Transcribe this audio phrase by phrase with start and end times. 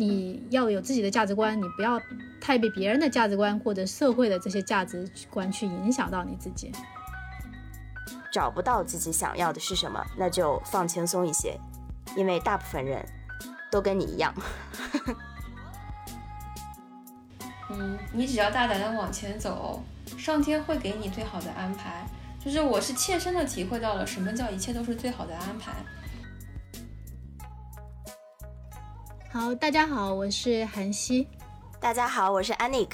[0.00, 2.00] 你要有自己的价值观，你不要
[2.40, 6.72] 太被别人的价值观或者社会的这些价值观去影响到你自己。
[8.32, 11.60] 找不到自己想要的是什么，那就放轻松一些，
[12.16, 13.06] 因为大部分人
[13.70, 14.34] 都跟你一样。
[17.68, 19.82] 嗯，你只要大胆的往前走，
[20.16, 22.06] 上天会给你最好的安排。
[22.42, 25.72] 就是我是切身的体会到了什么叫一切都是最好的安排。
[29.32, 31.24] 好，大家好，我是韩熙。
[31.78, 32.88] 大家好，我是 Anik。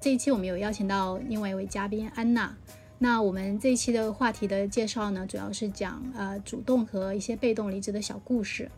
[0.00, 2.56] 这一期我们有邀请到另外一位嘉宾安娜。
[2.98, 8.70] 那我们这一期的话题的介绍呢，主要是讲呃主动和一些被动离职的小故事。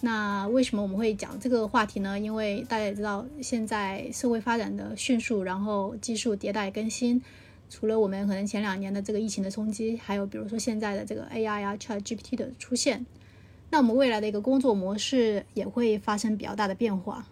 [0.00, 2.16] 那为什么我们会讲这个话题呢？
[2.16, 7.20] 因为大家也知道，现在社会发展的迅速，然后技术迭代更新，
[7.68, 13.04] 除了我们可能前两年的这个疫情的冲击，还有比如说现在的这个 AI 啊 ChatGPT 的出现。
[13.74, 17.26] 那我们未来的一个工作模式也会发生比较大的变化。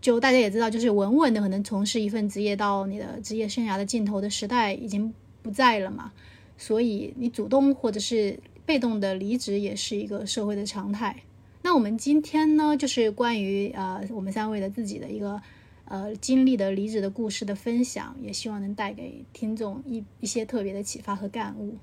[0.00, 6.10] 就大家也知道，就是稳稳的可能从事一份职业到你的职业生涯的尽头的时代已经不在了嘛。
[6.56, 11.22] 所以你主动或者是被动的离职也是一个社会的常态。
[11.60, 15.38] 那我们今天呢，就是关于呃我们三位的自己的一个
[15.84, 21.76] 呃经历的离职的故事的分享，也希望能带给听众一一些特别的启发和感悟。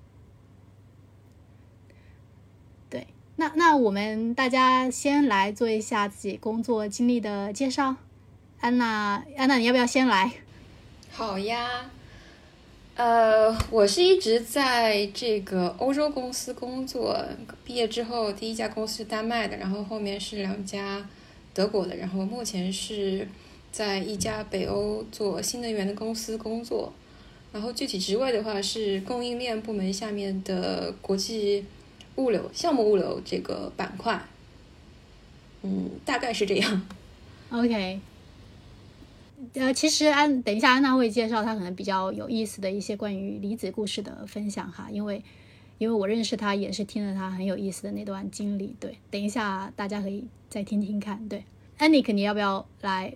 [3.39, 7.95] 那那我们大家先来做一下自己工作经历的介绍。
[8.59, 10.29] 安娜，安娜，你要不要先来？
[11.09, 11.89] 好呀。
[12.95, 17.17] 呃，我是一直在这个欧洲公司工作，
[17.63, 21.07] 毕业之后第一家公司是丹麦的，然后后面是两家
[21.53, 23.25] 德国的，然后目前是
[23.71, 26.91] 在一家北欧做新能源的公司工作。
[27.53, 31.63] 然后具体职位的话是供应链部门下面的国际。
[32.19, 34.21] 物流项目物流这个板块，
[35.63, 36.87] 嗯，大概是这样。
[37.49, 37.99] OK，
[39.53, 45.23] 呃，其实安等一下安娜会介绍她可能比较有意思的一些关于离职故事的分享哈，因为
[45.77, 48.75] 因为我认识她也是听了她很有意思的那段经历。
[48.79, 51.27] 对，等一下大家可以再听听看。
[51.29, 51.43] 对
[51.79, 53.15] ，Anik，你要不要来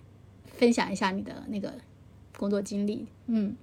[0.56, 1.74] 分享一下你的那个
[2.36, 3.06] 工作经历？
[3.26, 3.54] 嗯。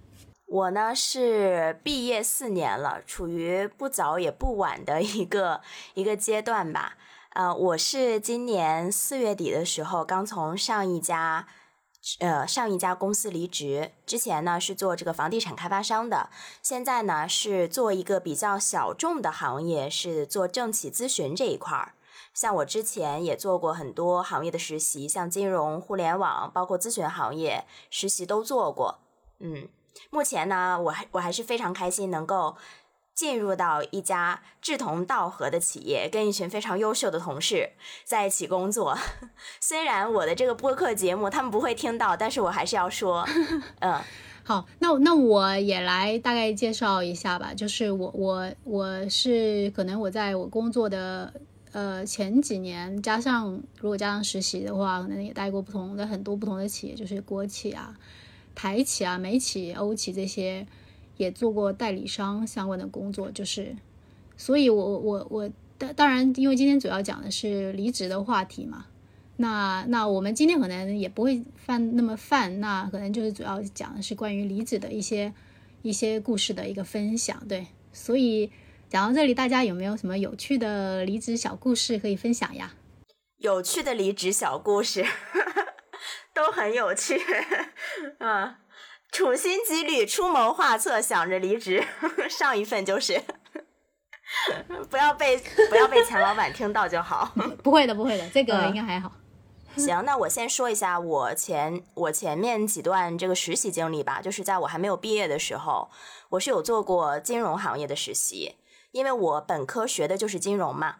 [0.51, 5.61] 我呢是毕业四年了，处于不早也不晚的一个
[5.93, 6.97] 一个阶段吧。
[7.29, 11.47] 呃，我是今年四月底的时候刚从上一家
[12.19, 16.29] 呃上一家公司离职，之前呢是做这个房地产开发商的，
[16.61, 21.93] 现在呢是做一个比较小众的行业，是做政企咨询这一块儿。
[22.33, 28.99] 像我之前也做过很多行业的实习，像金融、互联网，包括咨询行业实习都做过，
[29.39, 29.69] 嗯。
[30.09, 32.55] 目前呢，我还我还是非常开心能够
[33.13, 37.71] 进入到一家志同道合的企业，跟一群非常优秀的同事
[38.03, 38.97] 在一起工作。
[39.59, 43.27] 虽然我的这个播客节目他们不会听到，但是我还是要说，
[43.79, 44.01] 嗯，
[44.43, 47.53] 好，那那我也来大概介绍一下吧。
[47.53, 51.31] 就是我我我是可能我在我工作的
[51.73, 57.93] 呃前几年，加上如果加上实习的话，可能也待过不同的很多不同的企业，就是国企啊。
[58.53, 60.65] 台企啊、美企、欧企这些
[61.17, 63.75] 也做过代理商相关的工作，就是，
[64.37, 68.85] 所以我我我当当然，因为今天主要讲的是离职的话题嘛，
[69.37, 75.33] 那那我们今天可能也不会犯那么泛，那可能就是主要讲的是关于离职的一些
[75.81, 78.51] 一些故事的一个分享，对，所以
[78.89, 82.73] 讲到这里，大家有没有什么有趣的离职小故事可以分享呀？
[83.37, 85.03] 有趣的离职小故事。
[86.41, 87.21] 都很有趣，
[88.19, 88.55] 嗯，
[89.11, 91.85] 处心积虑、出谋划策，想着离职，
[92.27, 93.21] 上一份就是，
[94.89, 95.37] 不要被
[95.69, 97.31] 不要被钱老板听到就好。
[97.63, 99.11] 不会的，不会的，这个应该还好。
[99.77, 104.19] 行，那我先说一下我前我前面几段这个实习经历吧。
[104.21, 105.89] 就是在我还没有毕业的时候，
[106.29, 108.55] 我是有做过金融行业的实习，
[108.91, 110.95] 因为我本科学的就是金融嘛。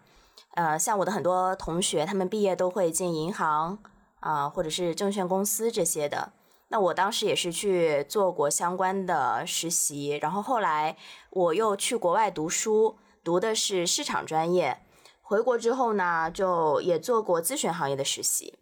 [0.53, 3.79] 呃，像我的很多同学，他们毕业都会进银行。
[4.22, 6.32] 啊，或者是证券公司这些的，
[6.70, 10.96] 那我当时也是去做过相关的实习，然后后来
[11.32, 14.79] 我又去国外读书，读的是市场专业，
[15.22, 18.58] 回国之后呢，就也做过咨询行业的实习。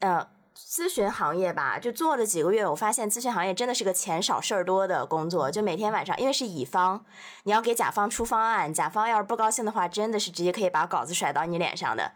[0.00, 7.04] 呃，咨询行业吧，就做了几个月，我发现咨询行业真的是个钱少事儿多的工作，就每天晚上，因为是乙方，
[7.44, 12.12] 你要给甲方出方案，甲方要是不高兴的话，真的是直接可以把稿子甩到你脸上的。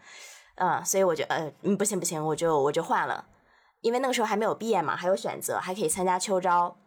[0.55, 3.25] 嗯，所以我就呃，嗯，不行不行，我就我就换了，
[3.81, 6.77] 因为那个时候还没有毕业嘛，还有选择，还可以参加秋招。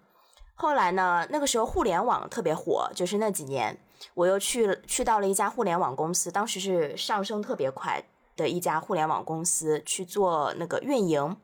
[0.54, 3.78] 后来呢，那个时候互联网特别火，就是那几年，
[4.14, 8.02] 我又去去到了一家互联网公司，当时是上升特别快，
[8.36, 11.36] 的一家互联网公司去做那个运营，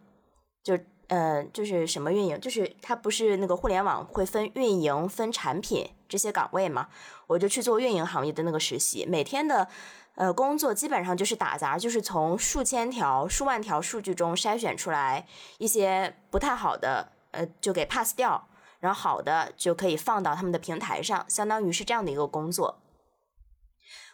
[0.62, 0.78] 就
[1.12, 6.88] 呃就是什么运营，就是它不是那个互联网会分运营、分产品这些岗位嘛，
[7.26, 9.68] 我就去做运营行业的那个实习，每天的
[10.14, 15.26] 呃工作基本上就是打杂，就是从数千条、数万条数据中筛选出来
[15.58, 18.48] 一些不太好的，呃就给 pass 掉，
[18.80, 22.78] 然后好的就可以放到他们的平台上，相当于是这样的一个工作。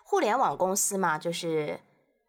[0.02, 1.78] 互联网公司嘛，就是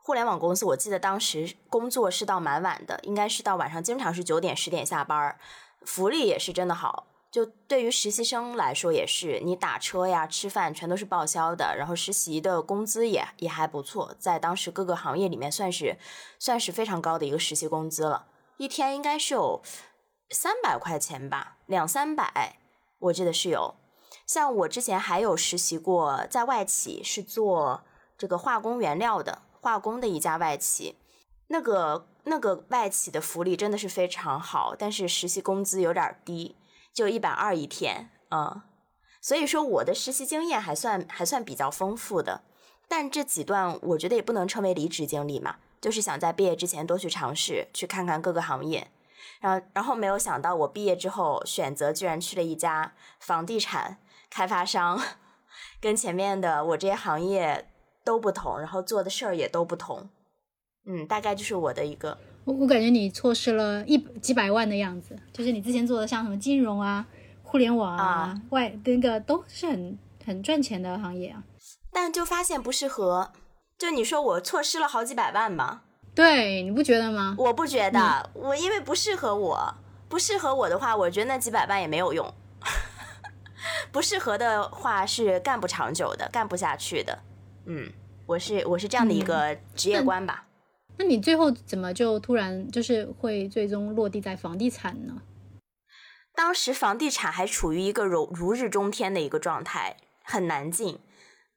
[0.10, 0.66] 互联网公司。
[0.66, 5.38] 我记得当时工作是到蛮晚的，应该是到晚上，经常是九点十点下班儿，
[5.84, 7.06] 福利也是真的好。
[7.30, 15.96] 就对于实习生来说，也是你打车呀、吃饭全都是报销的，然后实习的工资也也还不错，在当时各个行业里面算是
[16.40, 18.26] 算是非常高的一个实习工资了，
[18.58, 19.62] 一天应该是有
[20.32, 22.58] 三百块钱吧，两三百，
[22.98, 23.76] 我记得是有。
[24.26, 27.84] 像我之前还有实习过，在外企是做
[28.18, 30.98] 这个化工原料的，化工的一家外企，
[31.48, 36.56] 那个那个外企的福利真的是非常好，但是实习工资有点低，
[36.94, 38.62] 就一百二一天，嗯，
[39.22, 42.42] 所以说我的实习经验还算还算比较丰富的，
[42.88, 48.90] 但这几段我觉得也不能称为离职经历嘛，就是想在毕业之前多去尝试，去看看各个行业，
[49.40, 53.98] 然后然后没有想到我毕业之后选择居然去了一家房地产。
[54.32, 55.02] 开发商
[55.82, 57.69] 跟前面的我这些行业
[58.10, 60.10] 都不同，然后做的事儿也都不同，
[60.88, 62.18] 嗯，大概就是我的一个。
[62.44, 67.06] 我我感觉你错失了一几百万的样子，就是你之前做的像什么金融啊、
[67.44, 71.44] 互联网啊、外那个都是很很赚钱的行业啊，
[71.92, 73.32] 但就发现不适合。
[73.78, 75.82] 就你说我错失了好几百万吗？
[76.16, 77.36] 对，你不觉得吗？
[77.38, 79.76] 我不觉得，我因为不适合我，
[80.10, 82.34] 不适合我的话，我觉得那几百万也没有用。
[83.94, 87.20] 不适合的话是干不长久的，干不下去的。
[87.66, 87.92] 嗯，
[88.26, 90.46] 我是我是这样的一个职业观吧。
[90.98, 95.22] 那你最后怎么就突然就是会最终落地在房地产呢？
[96.36, 101.00] 当时房地产还处于一个如如日中天的一个状态，很难进，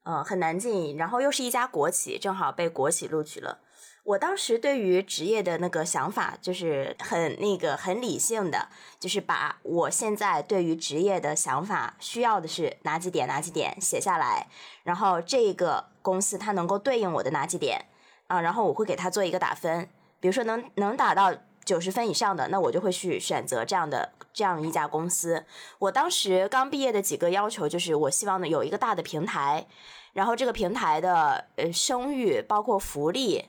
[0.03, 0.95] 嗯，很难进。
[0.97, 3.59] 然后又是一家国企，正好被国企录取了。
[4.03, 8.67] 我当时对于职业的那个想法就是很那个很理性的，
[8.99, 14.47] 就是把我现在对于职业的想法需要的是哪几点哪几点写下来，
[14.83, 17.85] 然后这个公司它能够对应我的哪几点
[18.27, 19.87] 啊，然后我会给它做一个打分，
[20.19, 21.33] 比如说能能打到
[21.63, 25.45] 九十分以上的，那我就会去选择这样的这样一家公司。
[25.79, 29.65] 我当时刚毕业的几个要求就是我希望呢有一个大的平台，
[30.11, 33.45] 然后这个平台的呃声誉包括福利。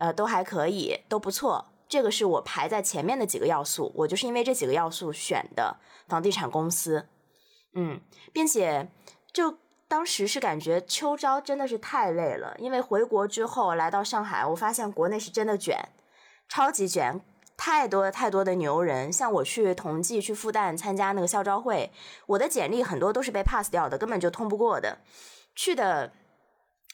[0.00, 1.66] 呃，都还可以，都不错。
[1.86, 5.76] 这个是我排在前面的几个要素，我就是因为这几个要素选的
[6.08, 7.06] 房地产公司。
[7.74, 8.00] 嗯，
[8.32, 8.90] 并且
[9.30, 15.76] 就当时是感觉秋招真的是太累了，因为回国之后来到上海，我发现国内是真的卷，
[16.48, 17.20] 超级卷，
[17.56, 19.12] 太多太多的牛人。
[19.12, 21.92] 像我去同济、去复旦参加那个校招会，
[22.26, 24.98] 我的简历很多都是被 pass 掉的，根本就通不过的。
[25.54, 26.12] 去的，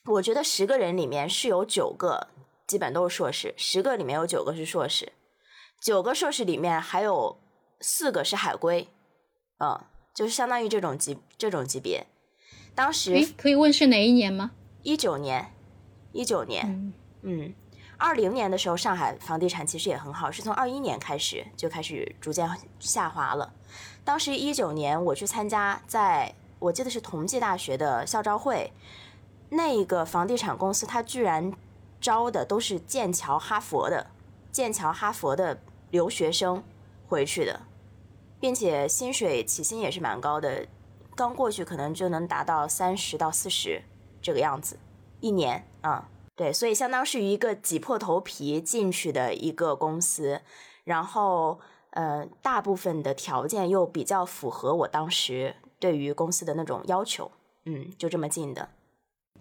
[0.07, 2.29] 我觉得十个人里面是有九个。
[2.67, 5.13] 基本都是硕士，十个里面有九个是硕士，
[5.81, 7.39] 九个硕士里面还有
[7.81, 8.89] 四个是海归，
[9.59, 9.81] 嗯，
[10.13, 12.07] 就是相当于这种级这种级别。
[12.75, 14.51] 当时可以问是哪一年吗？
[14.83, 15.53] 一九年，
[16.11, 16.93] 一九年，
[17.23, 17.55] 嗯，
[17.97, 23.55] 二零年的时候上海房地产其实也很好，是从二一年开始就开始逐渐下滑了。
[24.05, 28.73] 当时一九年我去参加，在我记得是同济大学的校招会，
[29.51, 31.53] 那一个房地产公司它居然。
[32.07, 34.07] 招的都是剑桥、哈佛的，
[34.53, 35.61] 剑桥、哈佛的
[35.91, 36.63] 留学生
[37.09, 37.63] 回去的，
[38.39, 40.69] 并且薪水起薪也是蛮高的，
[41.17, 43.83] 刚过去可能就能达到三十到四十
[44.23, 44.79] 这个样子，
[45.19, 50.41] 一年啊，对，所以相当是一个挤破头皮进去的一个公司，
[50.85, 51.59] 然后
[51.91, 57.33] 呃，大部分的条件又比较符合我当时对于公司的那种要求，
[57.65, 58.69] 嗯，就这么进的，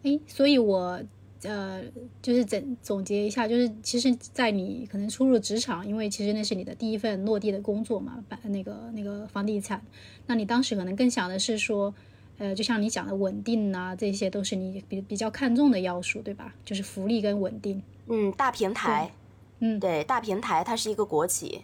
[0.01, 1.00] 诶，所以我。
[1.45, 1.81] 呃，
[2.21, 9.81] 就是总总结一下，就是其实，在你可能初入职场，因为其实那是你的第一份落地的工作嘛，把那个那个房地产，
[10.25, 11.93] 那你当时可能更想的是说，
[12.37, 16.53] 呃，就像你讲的稳定啊，这些都是你比比较看重的要素，对吧？
[16.65, 17.81] 就是福利跟稳定。
[18.07, 19.11] 嗯，大平台，
[19.59, 21.61] 嗯，对，大平台，它是一个国企。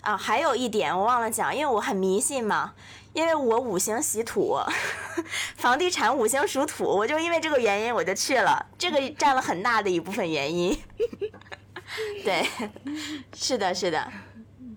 [0.00, 2.74] 啊，还有一点我忘了讲，因为我很迷信嘛，
[3.12, 4.56] 因为我五行喜土，
[5.56, 10.78] 房地产五行属土，我就因为这个原因我就去了，这个占了很大的一部分原因。
[12.24, 12.46] 对，
[13.34, 14.12] 是的，是的，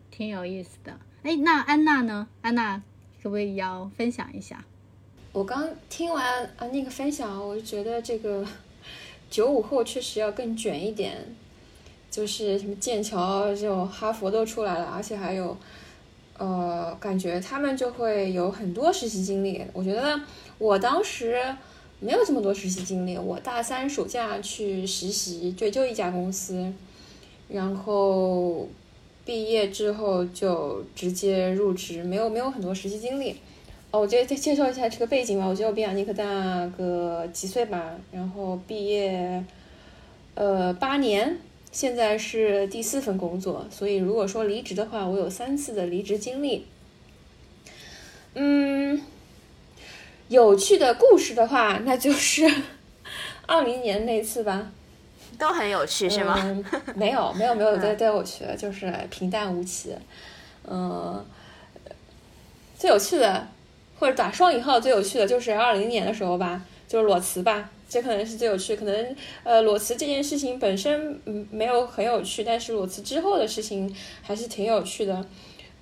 [0.10, 0.98] 挺有意思的。
[1.24, 2.28] 哎，那安娜呢？
[2.42, 2.82] 安娜
[3.22, 4.64] 可不可以要分享一下？
[5.32, 8.46] 我刚听完啊那个分享，我就觉得这个
[9.30, 11.36] 九五后确实要更卷一点，
[12.12, 15.58] 就是什么剑桥这种哈佛都出来了，而且还有，
[16.38, 19.64] 呃，感觉他们就会有很多实习经历。
[19.72, 20.20] 我觉得
[20.60, 21.42] 我当时
[22.02, 26.72] 没有这么多实习经历，我大三暑假去实习，就就一家公司，
[27.48, 28.68] 然后
[29.24, 33.38] 毕业之后就直接入职，没有没有很多实习经历。
[33.92, 35.46] 哦，我觉得再介绍一下这个背景吧。
[35.46, 39.44] 我觉得我比亚尼克大个几岁吧，然后毕业，
[40.34, 41.38] 呃，八年，
[41.72, 43.66] 现在是第四份工作。
[43.72, 46.68] 所以如果说离职的话，我有三次的离职经历。
[48.34, 49.02] 嗯，
[50.28, 52.50] 有趣的故事的话，那就是
[53.48, 54.72] 二零年那次吧。
[55.38, 56.36] 都很有趣是吗？
[56.96, 59.96] 没有，没有，没有都都有趣的，就是平淡无奇。
[60.68, 61.26] 嗯，
[62.78, 63.48] 最有趣的。
[64.00, 68.74] 或者打双引号最有趣的就是二零年的时候吧，就是裸辞吧，这可能是最有趣。
[68.74, 75.28] 可能呃裸辞这件事情本身嗯没有很有趣，但是裸辞之后的事情还是挺有趣的。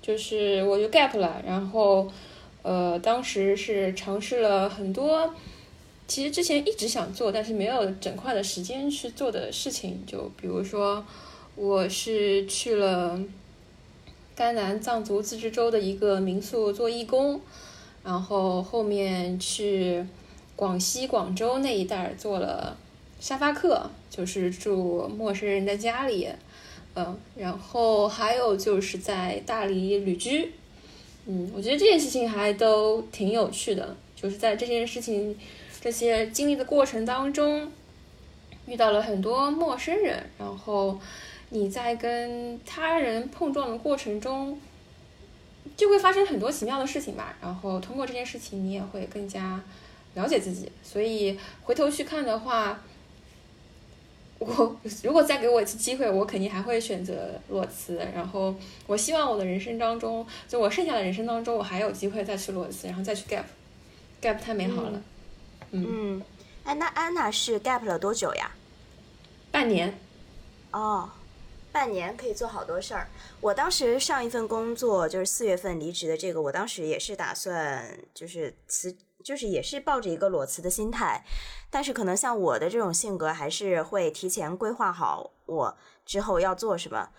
[0.01, 2.11] 就是我就 gap 了，然后
[2.63, 5.31] 呃当时是尝试了很多，
[6.07, 10.03] 其实之前一直想做，但是没有整块的时间去做的事情。
[10.07, 11.05] 就比如说
[11.55, 13.21] 我是去了
[14.35, 17.39] 甘南藏族自治州的一个民宿做义工。
[18.01, 20.03] 然后后面去
[20.59, 22.75] 广西广州那一带做了
[23.17, 26.27] 沙发客，就是住陌生人的家里，
[26.95, 30.51] 嗯，然后还有就是在大理旅居，
[31.27, 35.33] 嗯，我觉得这件事情还都挺有趣的，就是在这件事情
[35.79, 37.71] 这些经历的过程当中，
[38.67, 40.99] 遇到了很多陌生人，然后
[41.51, 44.59] 你在跟他人碰撞的过程中。
[45.77, 49.61] 就会发生很多奇妙的事情吧，然后通过这件事情，你也会更加
[50.19, 50.71] 了解自己。
[50.83, 52.81] 所以回头去看的话，
[54.39, 57.95] 我如果再给我一次机会，我肯定还会选择裸辞。
[58.13, 58.53] 然后
[58.85, 65.01] 我希望我的人生当中，就我剩下的人生当中，我还有机会再去裸辞，然后再去 gap，gap 太美好了。
[65.71, 66.21] 嗯，
[66.63, 68.51] 哎，那安娜是 gap 了多久呀？
[69.51, 69.97] 半年。
[70.71, 71.09] 哦。
[71.71, 73.07] 半年可以做好多事儿。
[73.39, 81.25] 我当时上一份工作就是四月份离职的，这个我当时也是打算就是辞，就是也是抱着一个裸辞的心态。
[81.69, 87.09] 但是可能像我的这种性格，还是会提前规划好我之后要做什么。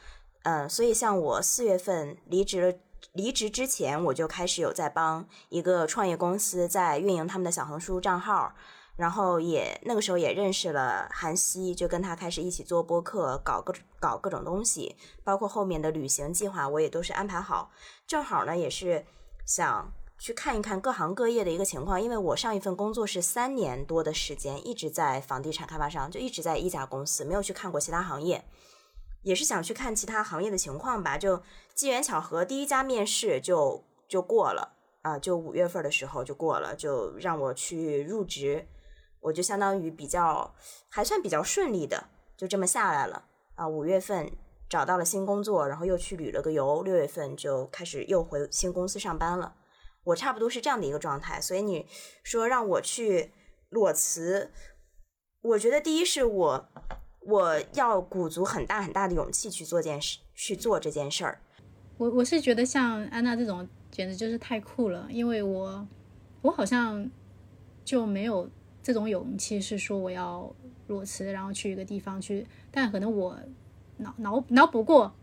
[0.43, 2.79] 嗯，所以像我四月份离职了，
[3.13, 8.55] 离职之前我就开始有在帮一个创业公司在运营他们的小红书账号。
[8.97, 17.71] 然后也那个时候也认识了韩熙，就跟他开始一起做播客，搞各搞各种东西，包括后面的旅行计划，我也都是安排好。
[18.07, 19.07] 正好呢，也是
[19.47, 19.91] 想
[20.21, 28.45] 去看一看各行各业的一个情况，因为我上一份工作是三年多的时间，一直在房地产开发商，就一直在一家公司，没有去看过其他行业，
[29.23, 31.17] 也是想去看其他行业的情况吧。
[31.17, 31.43] 就
[31.75, 38.69] 机缘巧合，第一家面试就就过了啊，就五月份的时候就过了，就让我去入职。
[39.21, 40.55] 我就相当于比较
[40.91, 43.25] 还算比较顺利的，就这么下来了
[43.55, 43.67] 啊。
[43.67, 44.31] 五月份
[44.69, 49.55] 找到了新工作，然后又去旅了个游，六月份就开始又回新公司上班了。
[50.05, 51.87] 我差不多是这样的一个状态，所以你
[52.23, 53.33] 说让我去
[53.69, 54.51] 裸辞，
[55.43, 56.69] 我觉得第一是我
[57.21, 61.41] 我要鼓足很大很大的勇气去做件事，去做这件事儿。
[61.99, 65.87] 我我是觉得像安娜这种简直就是太酷了，因为我
[66.43, 67.11] 我好像
[67.85, 68.51] 就没有。
[68.83, 70.51] 这种勇气是说我要
[70.87, 73.39] 裸辞，然后去一个地方去，但可能我
[73.99, 75.15] 脑脑脑补过，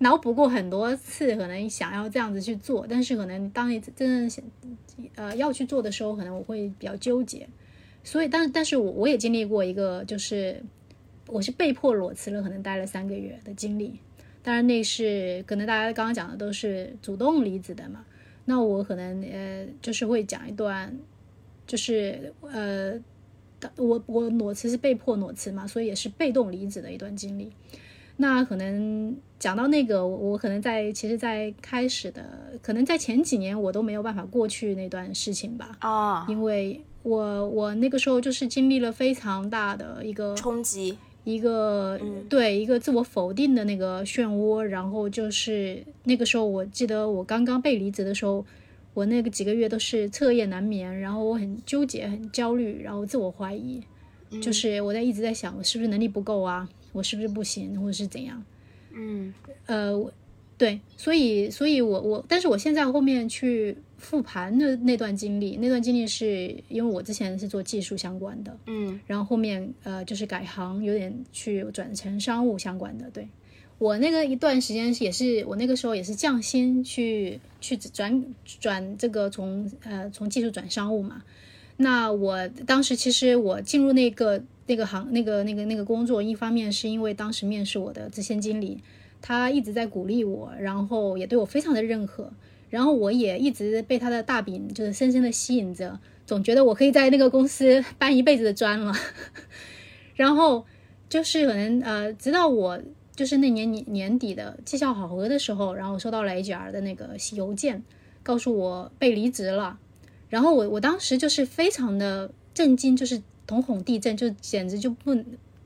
[0.00, 4.44] 脑补过很多次，可能想要这样子去做，但是可能当你真正想
[5.14, 7.48] 呃要去做的时候，可能我会比较纠结。
[8.04, 10.62] 所以，但但是我我也经历过一个，就是
[11.26, 13.98] 我是被迫裸辞了，可能待了三个月的经历。
[14.42, 18.04] 当然，那是可能大家刚刚讲的都是主动离职的嘛。
[18.44, 20.94] 那我可能呃就是会讲一段。
[21.66, 23.00] 就是呃，
[23.76, 27.52] 我我裸辞是被迫裸辞嘛，所以也是被动离职的一段经历。
[28.20, 32.22] 那可能讲到那个，我可能在其实，在开始的，
[32.62, 35.76] 可能在前几年我都没有办法过去那段事情吧。
[35.80, 41.98] 啊，因为我我那个时候就是经历了非常大的一个冲击，一个
[42.28, 44.60] 对一个自我否定的那个漩涡。
[44.60, 48.44] 然后就是那个时候，我记得我刚刚被离职的时候。
[48.92, 53.80] 我那个几个月都是彻夜难眠，然后我很纠结、很焦虑，然后自我怀疑，
[54.42, 56.68] 就是我在一直在想，我是不是能力不够啊？
[56.92, 58.42] 我是不是不行，或者是怎样？
[58.92, 59.32] 嗯，
[59.66, 60.12] 呃，
[60.58, 73.08] 对，所以，所以我我，但是我现在后面去复盘的那段经历，那段经历是因为我之前是做技术相关的，嗯然后后面呃就是改行，有点去转成商务相关的。
[73.10, 73.26] 对
[73.78, 81.22] 我那个一段时间也是，我那个时候也是降薪去去转转这个从呃从技术转商务嘛。
[81.78, 88.78] 那我当时其实我进入那个那个行那个那个那个工作，一方面是因为当时面试我的资深经理，
[89.20, 92.32] 他一直在鼓励我，然后也对我非常的认可，
[92.68, 98.94] 然后我也一直被他的大饼就是深深的吸引着，总觉得我可以在那个公司 搬一辈子的砖了。
[100.14, 100.64] 然后
[101.08, 102.80] 就是可能呃，直到我
[103.16, 107.82] 就是那年年底的绩效考核的时候，然后收到了 HR 的那个邮件，
[108.22, 109.80] 告诉我被离职了。
[110.28, 113.20] 然后我我当时就是非常的震惊，就是
[113.50, 115.16] 瞳孔地震，就简直就不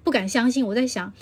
[0.02, 0.66] 不敢相信。
[0.66, 1.12] 我在想，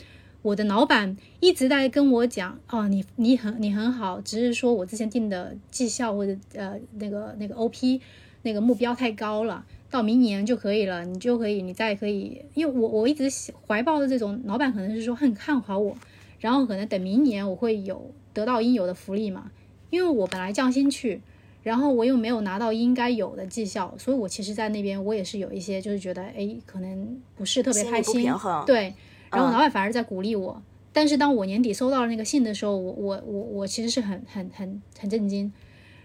[0.42, 8.00] 我的老板一直在跟我讲，哦，你你很你很好，只是说我之前定的绩效或者呃那个那个 OP
[8.42, 13.28] 那个目标太高了，到明年就可以了，你就可以你再可以，因为我我一直
[13.66, 15.96] 怀抱的这种老板可能是说很看好我，
[16.38, 19.50] 然后可能等明年我会有得到应有的福利嘛，
[19.90, 21.20] 因为我本来降薪去。
[21.62, 28.32] 然后我又没有拿到应该有的绩效，所以我其实，在那边我也是有一些，就是觉得，哎，可能不是特别开心，
[28.66, 28.92] 对。
[29.30, 30.60] 然后老板反而在鼓励我，
[30.92, 35.50] 但是当我年底收到了那个信的时候，我我我我其实是很很很很震惊。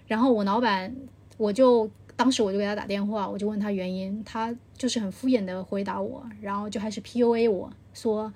[0.08, 0.96] 然后我老板，
[1.38, 8.32] 我就当时我就给他打电话，我就问他原因，他就是很敷衍的回答我，然后就开始 PUA 我说，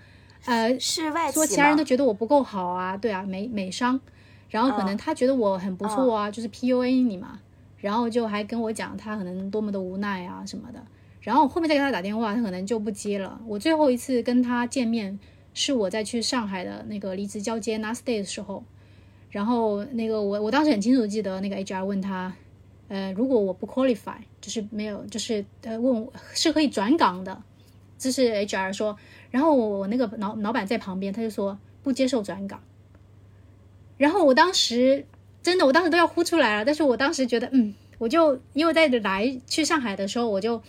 [0.45, 3.99] 呃，是外说其他人都觉得我不够好啊，对啊，美美商。
[4.51, 7.39] 然后可能他觉得我很不错啊，就是 PUA 你嘛，
[7.77, 10.79] 然后就还跟我讲他可能多么的无奈啊什么的。
[11.21, 13.39] 然后后面再给他打电话，他可能就不接了。
[13.47, 15.17] 我最后一次跟他见面
[15.53, 18.63] 是我在去上海的那个离职交接 last day 的时候，
[19.29, 22.33] 然后那个我我当时很清楚记得那个 HR 问他，
[22.87, 27.41] 呃，如果我不 qualify，就是没有，就是呃问我是可以转岗的，
[27.97, 28.97] 这是 HR 说。
[29.29, 32.59] 然后我那个老老板在旁边，他就说不接受转岗。
[34.01, 35.05] 然后我当时
[35.43, 36.65] 真的，我当时都要哭出来了。
[36.65, 40.59] 但是我当时觉得，嗯，我就因为在来去上海的时候，我就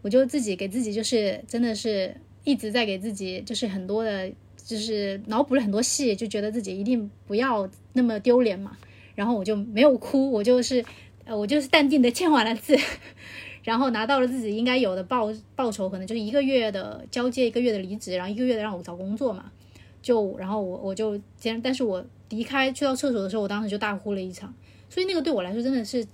[0.00, 4.32] 我就自己给自己就是真的是一直在给自己就是很多的，
[4.64, 8.74] 就是脑补了很多戏，就觉得自己一定不要那么丢脸嘛。
[9.14, 10.82] 然后我就没有哭，我就是
[11.26, 12.74] 呃，我就是淡定的签完了字，
[13.62, 19.52] 然后拿到了自己应该有的报报酬，可能就是一个月的交接，一个月的离职，然后一个月的让我找工作嘛。
[20.00, 24.52] 就然后我我就先，但是我离开去到厕所的时候，我当时就大哭了一场，
[24.88, 26.04] 所以那个对我来说真的是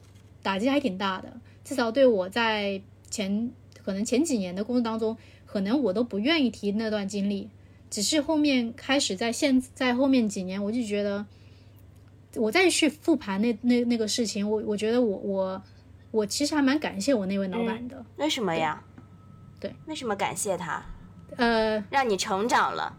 [0.43, 1.33] 打击还挺大的，
[1.65, 3.51] 至少对我在前
[3.85, 7.49] 可能前几年的工作当中，可能我都不愿意提那段经历，
[7.89, 11.25] 只是后面开始在现在后面几年，我就觉得
[12.35, 15.63] 我再去复盘那那那个事情，我我觉得我我
[16.11, 18.83] 我其实还蛮感谢我那位老板的，为什么呀？
[19.61, 20.85] 对，为什么感谢他？
[21.37, 22.97] 呃，让你成长了。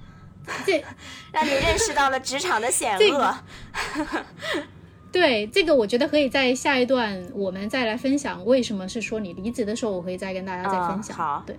[0.66, 0.84] 这
[1.32, 3.36] 让你认识到了职场的险恶。
[5.12, 11.16] 对这个，我觉得可以在下一段我们再来分享为什么是说你离职的时候，我可以再跟大家再分享。
[11.16, 11.56] 好，对，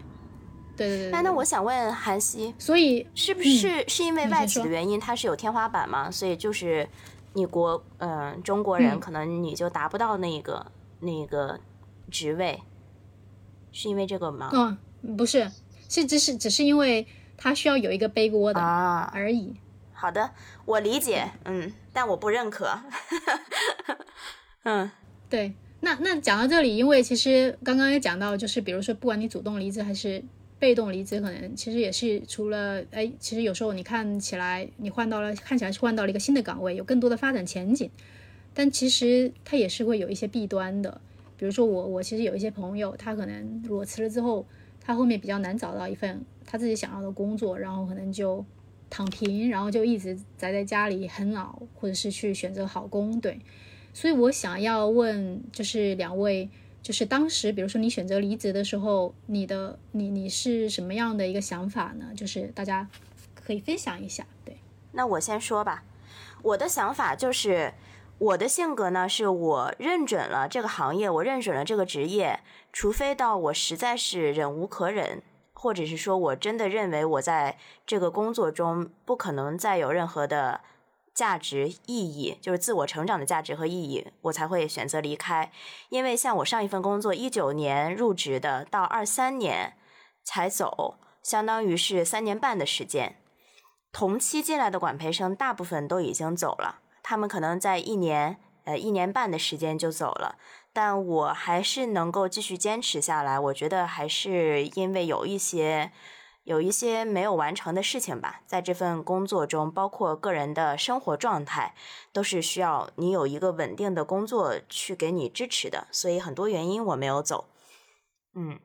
[0.76, 1.10] 对对对。
[1.10, 6.10] 那那我想问韩熙，所以是不是是因为外企的原因，它是有天花板吗？
[6.10, 6.88] 所以就是
[7.32, 10.70] 你国嗯中国人可能你就达不到那个
[11.00, 11.58] 那个
[12.10, 12.62] 职位，
[13.72, 14.50] 是因为这个吗？
[14.52, 15.50] 嗯，不是，
[15.88, 17.06] 是只是只是因为。
[17.38, 19.54] 他需要有一个背锅的啊而已。
[19.94, 20.30] 好的，
[20.66, 22.78] 我理解，嗯，但我不认可。
[24.64, 24.90] 嗯，
[25.30, 25.54] 对。
[25.80, 30.22] 那那讲到这里，因为其实刚刚也讲到，就是比如说，不管你主动离职还是
[30.58, 37.88] 被动离职，可能其实也是除了哎，其实有时候你看起来你换到了，看起来是换到了一个新的岗位，有更多的发展前景，
[38.52, 41.00] 但其实它也是会有一些弊端的。
[41.36, 44.44] 比如说我我其实有一些朋友，他可能裸辞了之后，
[44.80, 46.24] 他后面比较难找到一份。
[46.50, 48.42] 他自己想要的工作，然后可能就
[48.88, 53.38] 躺平，然后就一直宅在家里很老，或者是去选择好工，对。
[53.92, 56.48] 所以我想要问，就是两位，
[56.80, 62.06] 就是当时，比如说你选择离职的时候，你的你你是什么样的一个想法呢？
[62.16, 62.88] 就是大家
[63.34, 64.56] 可以分享一下，对。
[64.92, 65.84] 那我先说吧，
[66.42, 67.74] 我的想法就是，
[68.18, 72.40] 我的性格呢，是我认准了这个行业，我认准了这个职业，
[72.72, 75.22] 除非到我实在是忍无可忍。
[75.60, 80.60] 或者是说我真的认为我在这个工作中不可能再有任何的
[81.12, 85.50] 价值意义，就是自我成长的价值和意义，我才会选择离开。
[85.88, 89.74] 因为像我上一份工作，一九年入职的，到二三年
[90.22, 90.94] 才走，
[91.24, 93.16] 相当于是三年半的时间。
[93.90, 100.36] 同期进来的管培生大部分都已经走了，他们可能在一年呃一年半的时间就走了，
[100.80, 103.36] 但我还是能够继续坚持下来。
[103.36, 105.90] 我觉得还是因为有一些
[106.44, 111.74] 有一些没有完成的事情吧，在这份工作中，包括个人的生活状态，
[112.12, 115.88] 都是需要你有一个稳定的工作去给你支持的。
[115.90, 117.46] 所以很多原因我没有走，
[118.36, 118.60] 嗯。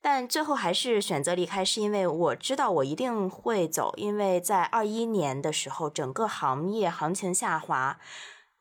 [0.00, 7.98] 但最后还是选择离开，是因为我知道我一定会走，因为在二一年的时候，整个行业行情下滑，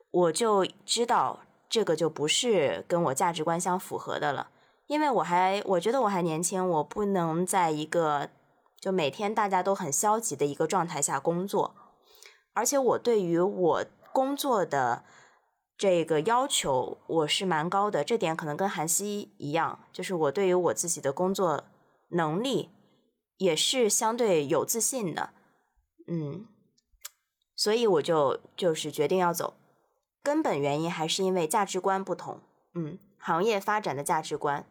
[0.09, 1.41] 我就知道
[1.75, 4.49] 这个就不是跟我价值观相符合的了。
[4.87, 8.29] 因为我还我觉得我还年轻，我不能在一个
[8.79, 11.75] 就每天大家都很消极的一个状态下工作，
[12.53, 15.03] 而且我对于我工作的。
[15.77, 21.65] 这个要求我是蛮高的，这点可能跟韩熙一样，就是我对于我自己的工作
[22.11, 22.69] 能力
[23.35, 25.31] 也是相对有自信的，
[26.07, 26.47] 嗯，
[27.57, 29.55] 所以我就就是决定要走，
[30.25, 32.39] 根本原因还是因为价值观不同，
[32.73, 34.65] 嗯，行业发展的价值观，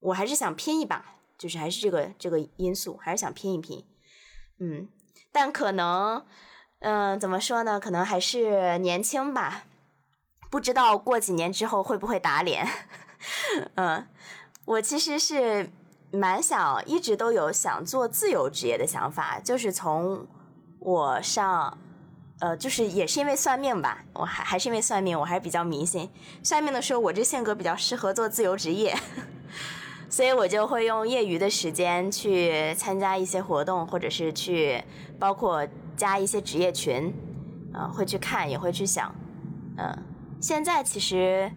[0.00, 3.86] 我还是想拼一把，就是还是这个这个因素，还是想拼一拼，
[4.58, 4.88] 嗯，
[5.30, 6.26] 但可能，
[6.80, 7.78] 嗯，怎么说呢？
[7.78, 9.66] 可能还是年轻吧。
[10.50, 12.66] 不知道过几年之后会不会打脸？
[13.76, 14.08] 嗯，
[14.64, 15.70] 我其实是
[16.10, 19.38] 蛮想，一直都有想做自由职业的想法。
[19.38, 20.26] 就是从
[20.80, 21.78] 我上，
[22.38, 26.10] 呃，就是也是因为算命吧，我还还是因为算命，我还是比较迷信。
[26.42, 28.94] 算命的时候，我这性格比较适合做自由职业，
[30.10, 34.82] 所以我就会用业余的时间去参加一些活动，或者是去
[35.18, 37.12] 包括加一些职业群，
[37.72, 39.14] 啊，会去看，也会去想，
[39.78, 39.96] 嗯。
[40.38, 41.50] 现在其实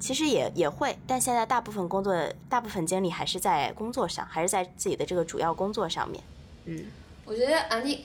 [0.00, 2.12] 其实也也会，但现在大部分工作
[2.48, 6.22] 大部分精力还是在工作上，还是在自己的这个主要工作上面。
[6.64, 6.84] 嗯，
[7.24, 8.04] 我觉得安妮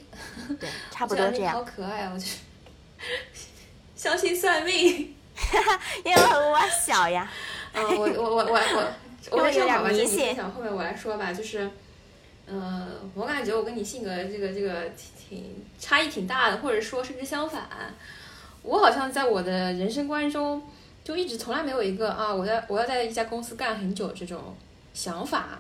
[0.60, 2.12] 对 差不多这样，好可爱啊！
[2.14, 3.06] 我觉得
[3.96, 4.74] 相信算命，
[6.06, 7.30] 因为我小呀。
[7.74, 8.94] 嗯，我我我我我
[9.38, 10.36] 我有点迷信。
[10.36, 11.70] 想后面我来说吧，就是，
[12.48, 14.84] 嗯，我感觉我跟你性格这个这个
[15.18, 17.68] 挺差异挺大的，或者说甚至相反。
[18.64, 20.62] 我好像在我的人生观中，
[21.04, 24.56] 就一直从来没有一个啊，我在我要在一家公司干很久这种
[24.94, 25.60] 想法，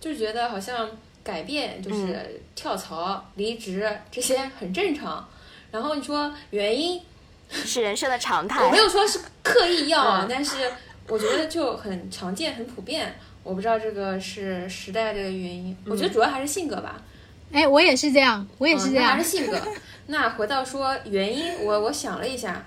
[0.00, 0.88] 就觉得好像
[1.22, 5.26] 改变就是跳槽、离职这些很正常。
[5.70, 7.00] 然后你说原因
[7.50, 10.70] 是人生的常态，我没有说是刻意要，但是
[11.08, 13.14] 我觉得就很常见、很普遍。
[13.44, 17.02] 我不知道这个是时代的原因，我觉得主要还是性格吧。
[17.52, 19.60] 哎，我也是这样，我也是这样，还是性格。
[20.06, 22.64] 那回到说原因，我我想了一下，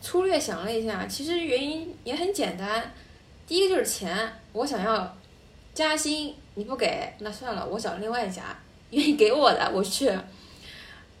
[0.00, 2.92] 粗略想了一下，其实原因也很简单。
[3.46, 5.16] 第一个就是钱，我想要
[5.74, 8.42] 加薪，你不给，那算了，我找另外一家
[8.90, 10.10] 愿意给我的，我去。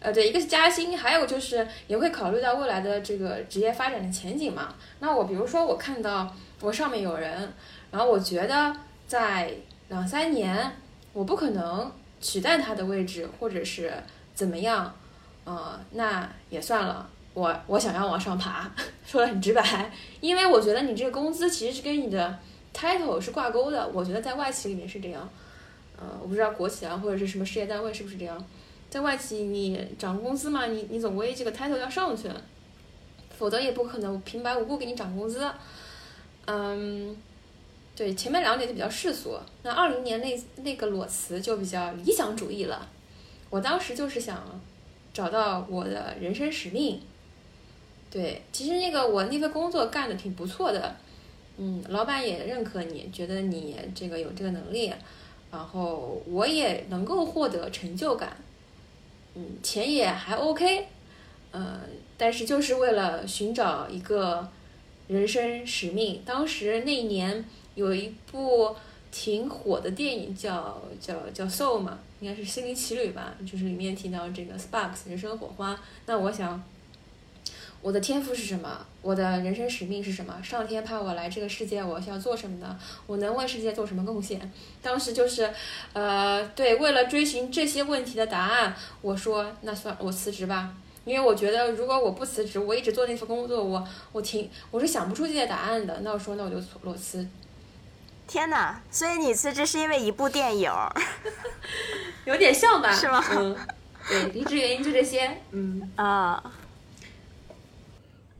[0.00, 4.74] 呃，对，一个是加薪，还有就是也会考虑到未来的这个职业发展的前景嘛。
[4.98, 7.52] 那我比如说我看到我上面有人，
[7.92, 8.74] 然后我觉得
[9.06, 9.52] 在
[9.88, 10.72] 两三年
[11.12, 13.92] 我不可能取代他的位置，或者是
[14.34, 14.92] 怎么样。
[15.44, 18.68] 呃，那也算了，我我想要往上爬，
[19.06, 19.90] 说的很直白，
[20.20, 22.38] 因为我觉得你这个工资其实是跟你的
[22.74, 25.28] title 是挂钩的，我觉得在外企里面是这样，
[25.98, 28.42] 呃，我不知道国企啊或者是什么事业单位是不是这样，
[28.90, 32.28] 在外企你涨工资嘛，你你总归这个 title 要上去，
[33.38, 35.50] 否则也不可能平白无故给你涨工资，
[36.46, 37.16] 嗯，
[37.96, 42.88] 对，前面两点就比较世俗，那二零年那那个裸辞就比较理想主义了，
[43.50, 44.44] 我当时就是想。
[45.14, 46.98] 找到我的人生使命，
[48.10, 50.96] 对，其实那个我那份工作干的挺不错的，
[51.56, 54.92] 嗯，老板也认可你，觉得你这个有这个能力，
[55.50, 58.36] 然后我也能够获得成就感，
[59.34, 60.86] 嗯，钱也还 OK，
[61.50, 61.80] 呃，
[62.16, 64.50] 但是就是为了寻找一个
[65.08, 68.74] 人生使命，当时那一年有一部。
[69.14, 75.78] 挺火的电影叫叫叫 Soul 嘛，应该是心灵奇旅吧，就是里面提到这个 Sparks 人生火花。
[76.06, 76.64] 那我想，
[77.82, 78.86] 我的天赋是什么？
[79.02, 80.40] 我的人生使命是什么？
[80.42, 82.78] 上天派我来这个世界，我是要做什么的？
[83.08, 84.50] 我能为世界做什么贡献？
[84.80, 85.52] 当时就是，
[85.92, 90.72] 呃，对，为了追寻这些问题的答案，我说那算我辞职吧，
[91.04, 96.00] 因为我觉得如果我不辞职，我一直做那份工作，我我挺我是想不出这些答案的。
[96.02, 97.26] 那我说那我就裸辞。
[98.28, 98.80] 天哪！
[98.90, 100.70] 所以你辞职是因为一部电影，
[102.24, 102.92] 有点像吧？
[102.92, 103.22] 是吗？
[103.36, 103.56] 嗯，
[104.08, 105.42] 对，离职原因就这些。
[105.50, 106.42] 嗯啊，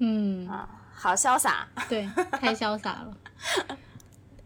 [0.04, 3.16] 嗯啊，好潇洒， 对，太潇洒了。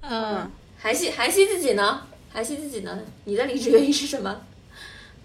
[0.02, 2.02] 嗯，韩熙，韩熙自己呢？
[2.30, 3.00] 韩熙自己呢？
[3.24, 4.42] 你的离职原因是什么？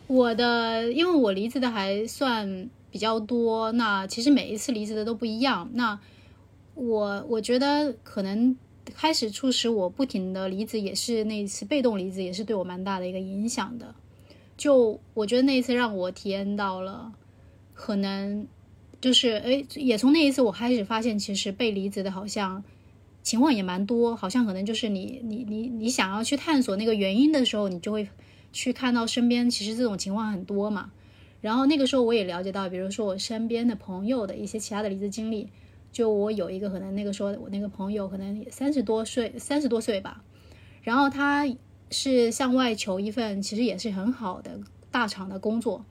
[0.07, 5.69] 我的，因为我离职的还算比较多，那其实每一次离职的都不一样。
[5.73, 5.99] 那
[6.75, 8.55] 我我觉得可能
[8.95, 13.93] 开始促使我不停的离职，也是那一次被动离职，也是对我蛮大的一个影响的。
[14.55, 17.11] 就我觉得那一次让我体验到了，
[17.73, 18.47] 可能
[19.01, 22.63] 就是哎，也从那一次我开始发现，其实被离职的好像
[23.21, 28.07] 情况也蛮多，好像可能就是你你你你想要去探索那个原因的时候，你就会。
[28.53, 30.91] 去看到身边其实这种情况很多嘛，
[31.39, 35.47] 然后那个时候我也了解到，比如说我身边的朋友的一些其他的离职经历，
[35.93, 40.21] 就我有一个可能那个时候我那个朋友可能三十多岁，三十多岁吧，
[40.81, 41.47] 然后他
[41.89, 44.59] 是向外求一份其实也是很好的
[44.91, 45.85] 大厂的工作，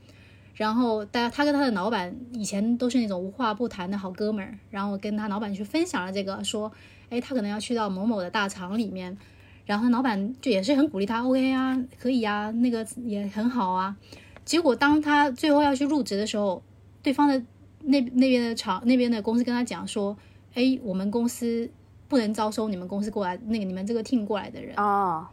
[0.61, 6.71] 然后大家他跟他的老板以前都是那种无话不谈的好哥们儿，然后跟他老板去分享了这个，说，
[7.09, 9.17] 哎，他可能要去到某某的大厂里面。
[9.65, 13.97] 然后老板就也是很鼓励他，OK 啊，可以啊，那个也很好啊。
[14.45, 16.63] 结果当他最后要去入职的时候，
[17.03, 17.43] 对方的
[17.85, 20.15] 那那边的厂那边的公司跟他讲说，
[20.53, 21.71] 哎，我们公司
[22.07, 25.27] 不能招收你们公司过来那个你们这个 team 过来的人哦。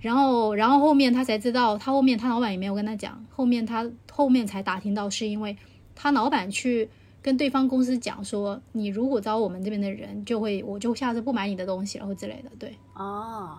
[0.00, 5.56] 然后然后后面他才知道，他后面他老板也没有跟他讲，后面他后面才打听到是因为
[5.94, 6.88] 他老板去
[7.22, 13.58] 跟对方公司讲说，你如果招我们这边的人，就会我就下次不买你的东西，然后之类的，对，哦。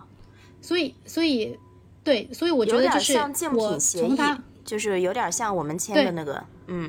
[0.60, 1.58] 所以，所以，
[2.04, 6.88] 对，所以我觉得就是我从他就是有点像我们签的那个，嗯，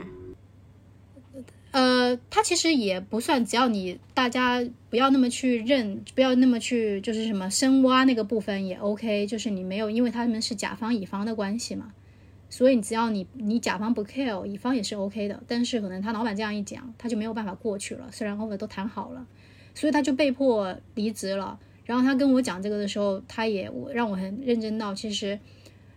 [1.73, 11.91] 呃，他其实也不算，只要你大家不要那么去认，不要那么去就是什么深挖那个部分也 OK，就是你没有，因为他们是甲方乙方的关系嘛，
[12.47, 19.25] 所以只要你你甲方不 care，乙方也是 OK 的，但是可能他老板这样一讲，他就没有办法过去了，虽然后面都谈好了，
[19.73, 21.59] 所以他就被迫离职了。
[21.85, 25.39] 然后他跟我讲这个的时候，他也我让我很认真到，其实，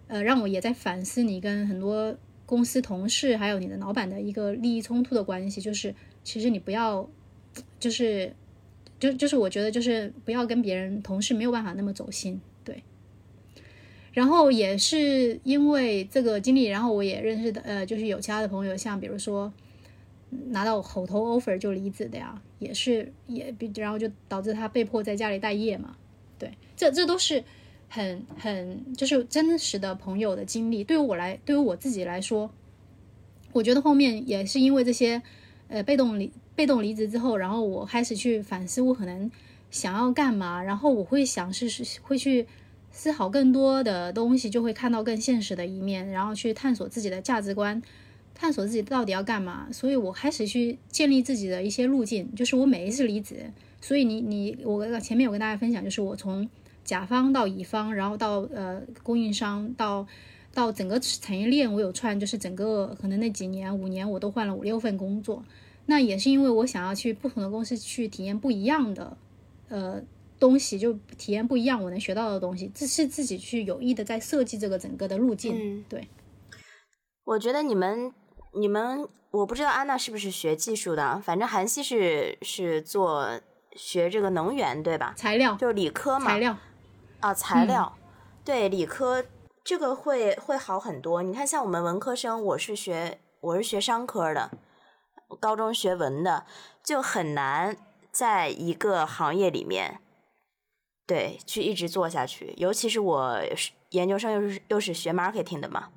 [0.08, 7.06] 呃，让我也在反思你跟很多公司同事还有你的老板的一个利益冲突的关系，就是其实你不要，
[7.78, 8.32] 就是，
[8.98, 12.82] 就就是我觉得就是不要跟别人同事没有办法那么走心，对。
[14.12, 19.52] 然后也是因为这个经历，然后我也认识的呃，就是有其他的朋友，像比如说。
[20.48, 25.96] 拿到口头 offer 就离职的呀，也是也，然后就导致他被迫在家里待业嘛。
[26.36, 27.42] 对，这这都是
[27.96, 30.84] 很很就是真实的朋友的经历。
[30.84, 32.50] 对于我来，对于我自己来说，
[33.52, 35.22] 我觉得后面也是因为这些
[35.68, 39.30] 呃被动离被动离职之后，然后我开始去反思我可能
[39.70, 42.46] 想要干嘛，然后我会想是是会去
[42.92, 47.82] 思考更多的东西，就会看到更现实的一面，然后去探索自己的价值观。
[48.38, 52.34] 探索自己到底要干嘛，所以我开始去建立自己的一些路径。
[52.34, 56.46] 就是我每一次离职，所以你你我前面有跟大家分享，就是我从
[56.86, 60.06] 甲方到乙方，然后到呃供应商，到
[60.54, 65.44] 到整个产业链，我有串，就是整个可能那几年五年我都换了五六份工作。
[65.84, 69.16] 那也是因为我想要去不同的公司去体验不一样的
[69.68, 70.00] 呃
[70.38, 75.84] 东西，就体验不一样我能学到的东西，这是自己去有意的在设计这个整个的路径。
[75.88, 76.08] 对，
[77.24, 78.14] 我觉得你们。
[78.58, 83.38] 你们我不知道安娜是不是学技术的，反正韩熙是是做
[83.74, 85.12] 学这个能源对吧？
[85.14, 86.24] 材料就是理科嘛。
[86.24, 86.56] 材料
[87.20, 87.96] 啊，材料，
[88.44, 89.24] 对理科
[89.64, 91.22] 这个会会好很多。
[91.22, 94.50] 你看，像我们文科生，我是学我是学商科的，
[95.40, 96.46] 高中学文的，
[96.84, 97.76] 就很难
[98.12, 100.00] 在一个行业里面，
[101.06, 102.54] 对，去一直做下去。
[102.58, 103.40] 尤其是我
[103.90, 105.88] 研究生又是又是学 marketing 的嘛。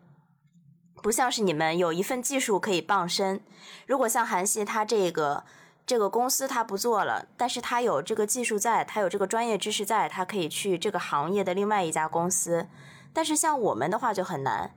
[1.02, 3.42] 不像是你们有一份技术可以傍身，
[3.86, 5.46] 如果像韩系他这个
[5.90, 12.68] 这个公司他不做了，但是他有这个技术在，他有这个专业知识在，他可以去这个行业的另外一家公司。
[13.12, 14.76] 但是像我们的话就很难，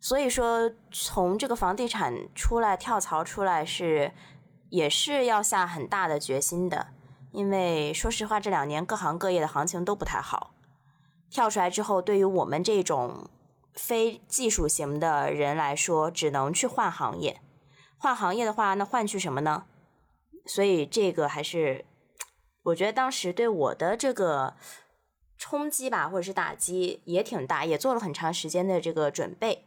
[0.00, 4.10] 所以说从这个房地产出来跳槽出来是
[4.70, 6.88] 也是要下很大的决心的，
[7.30, 10.52] 因为说实话这两年各行各业的行情都不太好，
[11.30, 13.30] 跳出来之后对于我们这种。
[13.72, 17.40] 非技术型的人来说，只能去换行业。
[17.96, 19.64] 换行业的话，那换去什么呢？
[20.46, 21.84] 所以这个还是，
[22.64, 24.54] 我觉得当时对我的这个
[25.38, 29.66] 冲击吧，或者是打击也挺大，也做了很长时间的这个准备。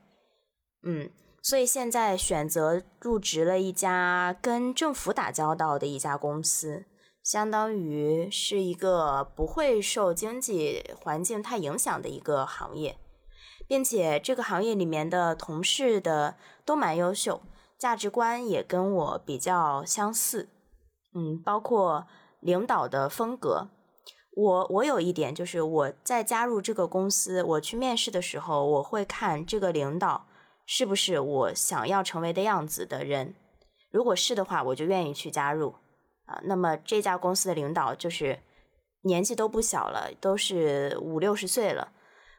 [0.84, 1.10] 嗯，
[1.42, 6.86] 所以现在选择入职了一家跟政府打交道的一家公司，
[7.24, 12.98] 相当于是一个不会受经济环境太影响的一个行业。
[13.66, 17.42] 并且这个行业里面的同事的都蛮优秀，
[17.78, 20.50] 价值观也跟我比较相似，
[21.14, 22.08] 嗯，包括
[22.40, 23.70] 领导的风格。
[24.36, 30.26] 我我有一点就是我在加入这个公司，我去面试的时候，我会看这个领导
[30.66, 33.36] 是不是我想要成为的样子的人？
[33.92, 35.76] 如果是的话，我就愿意去加入
[36.26, 36.42] 啊。
[36.46, 38.40] 那么这家公司的领导就是
[39.04, 41.92] 年纪都不小了，都是五六十岁了。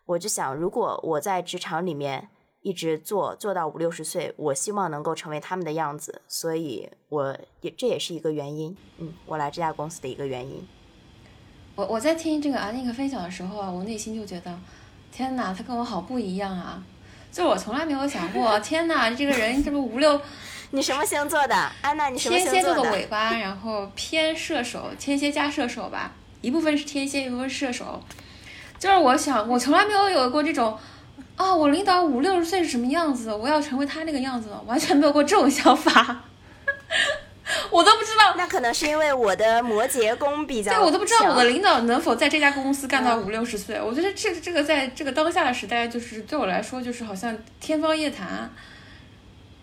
[0.07, 2.29] 我就想，如果我在职场里面
[2.65, 8.75] 一直做做到五六十岁，我希望能够成为他们的样子，所以我也这也是一个原因。
[8.97, 10.67] 嗯，我来这家公司的一个原因。
[11.75, 14.59] 我我在听这个阿尼克分享的时候啊，我内心就觉得，
[15.13, 16.83] 天哪，他跟我好不一样啊！
[17.31, 20.19] 就我从来没有想过，天哪，这个人这么五六，
[20.71, 21.55] 你什么星座的？
[21.83, 22.91] 安娜，你什么天蝎座星座的？
[22.91, 28.01] 的尾巴，然后偏射手，天蝎加射手吧，一部分是天蝎，一部分是射手。
[28.79, 30.79] 就是我想，我从来没有有过这种，
[31.37, 36.25] 啊，我领导五六十岁是什么样子，我要成为他那个样子，完全没有过这种想法，
[37.71, 38.35] 我都不知道。
[38.37, 43.81] 那可能是因为我的摩羯宫比较对，我都不知道我的领导能否在这家公司干到嗯五六十岁。
[43.81, 48.51] 我觉得这个这个在这个当下的时代，就是对我来说，就是好像天方夜谭。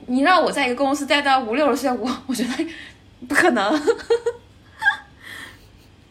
[0.07, 2.67] 你让我在一个公司待到五六十岁，我我觉得
[3.27, 3.79] 不可能。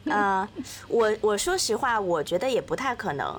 [0.09, 0.49] 啊、
[0.89, 3.39] 我我说实话，我觉得也不太可能。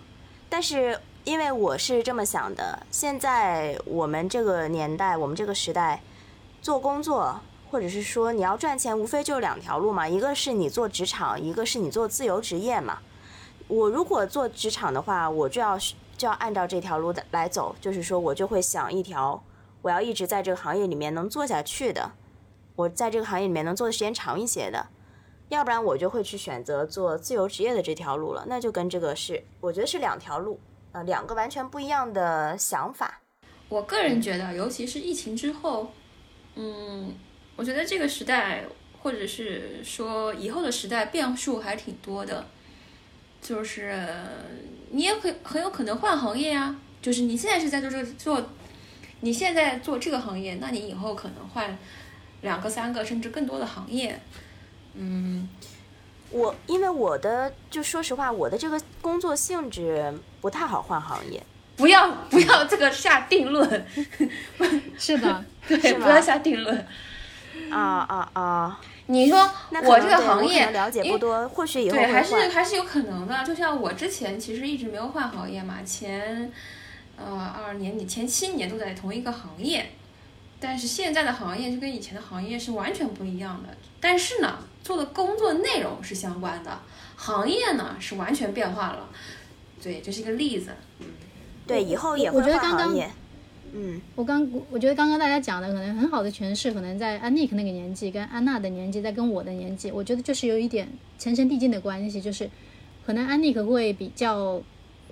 [0.49, 6.01] 但是因为我是这么想的，现在我们这个年代，我们这个时代，
[6.63, 12.99] 做工作或者是说你要赚钱，无非就两条路嘛，一个是你做职场，一个是你做自由职业嘛。
[13.67, 15.77] 我如果做职场的话，我就要
[16.17, 19.41] 就要按照这条路的来走，就是说我就会想一条
[19.84, 22.12] 我要一直在这个行业里面能做下去的，
[22.75, 24.88] 我在这个行业里面能做的时间长一些的。
[25.49, 30.60] 要不然我就会去选择做自由职业的这条路了，那就跟这个是，我觉得是两条路，
[30.93, 33.21] 呃，两个完全不一样的想法。
[33.69, 35.93] 我个人觉得，尤其是疫情之后，
[36.56, 37.15] 嗯，
[37.56, 38.65] 我觉得这个时代，
[39.01, 42.45] 或者是说以后的时代，变数还挺多的。
[43.41, 44.06] 就是
[44.91, 48.49] 你也很很有可能换行业呀、就是你现在是在做这个做，
[49.21, 51.75] 你现在做这个行业，那你以后可能换
[52.41, 54.19] 两个、三个，甚至更多的行业。
[54.93, 55.49] 嗯，
[56.30, 61.41] 我因为我的就说实话，我的这个工作性质不太好换行业。
[61.77, 63.88] 不要不要这个下定论，
[64.99, 66.86] 是的， 对，不要下定论。
[67.71, 68.80] 啊啊啊！
[69.08, 69.49] 你说
[69.84, 72.36] 我这个行业能了解不多，或许以后对，还是。
[72.49, 73.43] 还是有可能的。
[73.43, 76.51] 就像我之前其实一直没有换行业嘛，前
[77.17, 79.91] 呃二年你前七年都在同一个行业，
[80.60, 83.69] 但是现在的行业就跟以前的行业是完全不一样的。
[83.99, 86.80] 但是呢，做的工作内容是相关的，
[87.15, 89.10] 行业呢是完全变化了。
[89.82, 90.72] 对，这是一个例子。
[91.67, 92.96] 对，以后也我会觉得刚刚。
[93.74, 102.50] 嗯，我刚我觉得刚刚大家讲的可能很好的诠释，可能在安妮克那个年纪，跟安娜的年纪，在跟我的年纪，我觉得就是有一点层层递进的关系，就是
[103.06, 104.62] 可能安妮可会比较。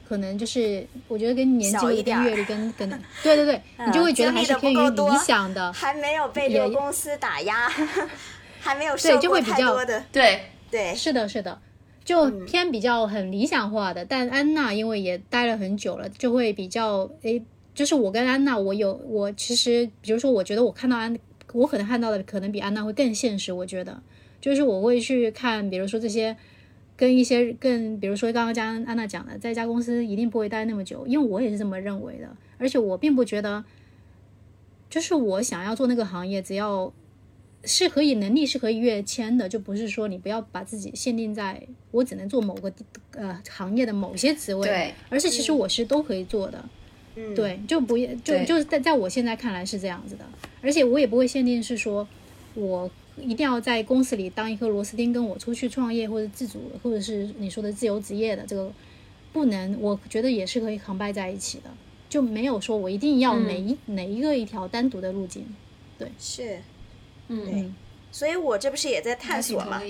[0.07, 2.89] 可能就是，我觉得跟年纪一点儿跟阅历跟跟，
[3.21, 7.69] 对对对，你就会觉得还是偏于理想的，还没有被这个公司打压，
[8.59, 10.03] 还没有对受过就会比较太多的。
[10.11, 11.61] 对，对，是的，是的，
[12.03, 14.05] 就嗯偏比较很理想化的。
[14.05, 17.41] 但安娜因为也待了很久了，就会比较诶，
[17.73, 21.17] 就是我跟安娜，我有我其实，比如说，我觉得我看到安，
[21.53, 23.53] 我可能看到的可能比安娜会更现实。
[23.53, 24.01] 我觉得，
[24.41, 26.35] 就是我会去看，比如说这些。
[26.99, 32.27] 跟一些更，比如说刚刚加安娜讲的，在一家公司一定不会待那么久，因为我也是这么认为的。
[32.57, 33.63] 而且我并不觉得，
[34.89, 36.91] 就是我想要做那个行业，只要
[37.65, 42.71] 是可以能力是可以跃迁的，就不是说你不要把自己限定在我只能做某个
[43.11, 46.63] 呃行业的某些职位，对，而是其实我是都可以做的，
[47.15, 50.25] 嗯，对，就不就就是在在我现在看来是这样子的，
[50.61, 52.07] 而且我也不会限定是说
[52.55, 58.71] 我一定要在公司里当一颗螺丝钉，跟我出去创业或者自主或者是你说的自由职业的这个
[59.33, 61.69] 不能，我觉得也是可以 combine 在一起的，
[62.07, 65.45] 就没有说我一定要嗯哪一、哪一个一条单独的路径，
[65.97, 66.09] 对。
[66.17, 66.59] 是。
[67.29, 67.75] 嗯，嗯。
[68.11, 69.81] 所以我这不是也在探索嘛。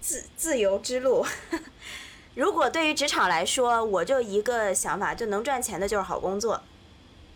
[0.00, 1.24] 自自由之路。
[2.34, 6.62] 如果对于职场来说，我就一个想法，就能赚钱的就是好工作，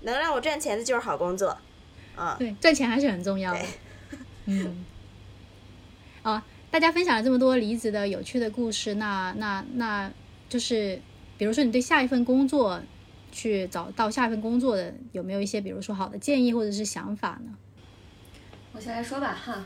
[0.03, 1.59] 能让我赚钱的就是好工作。
[2.15, 3.61] 啊，对，赚钱还是很重要的。
[4.47, 4.85] 嗯，
[6.23, 10.11] 啊，大家分享了这么多离职的有趣的故事，那那那
[10.49, 11.01] 就是，
[11.37, 12.81] 比如说你对下一份工作
[13.33, 17.53] 去找到下一份工作的有没有一些，比如说好的建议或者是想法呢？
[18.75, 19.63] 我先来说吧哈，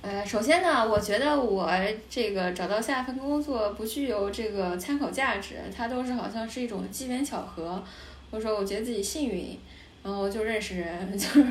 [0.00, 1.70] 呃，首先呢，我觉得我
[2.08, 7.84] 这个找到下一份工作不具有这个参考价值，它都是好像是一种机缘巧合，
[8.30, 9.58] 或者说我觉得自己幸运，
[10.02, 11.44] 然后就认识人， 就是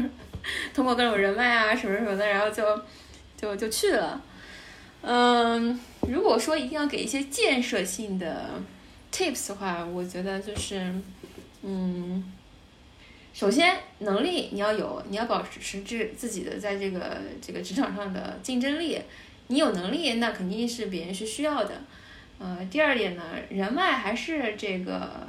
[0.74, 2.82] 通过各种人脉啊什么什么的，然后就
[3.38, 4.20] 就就去了。
[5.04, 8.50] 嗯，如果说一定要给一些建设性的
[9.12, 10.92] tips 的话，我觉得就是，
[11.62, 12.24] 嗯，
[13.34, 19.02] 首先能力你要有，你要保持持自自己的在这个这个职场上的竞争力。
[19.48, 21.82] 你有能力，那肯定是别人是需要的。
[22.40, 25.28] 呃，第二点呢，人脉还是这个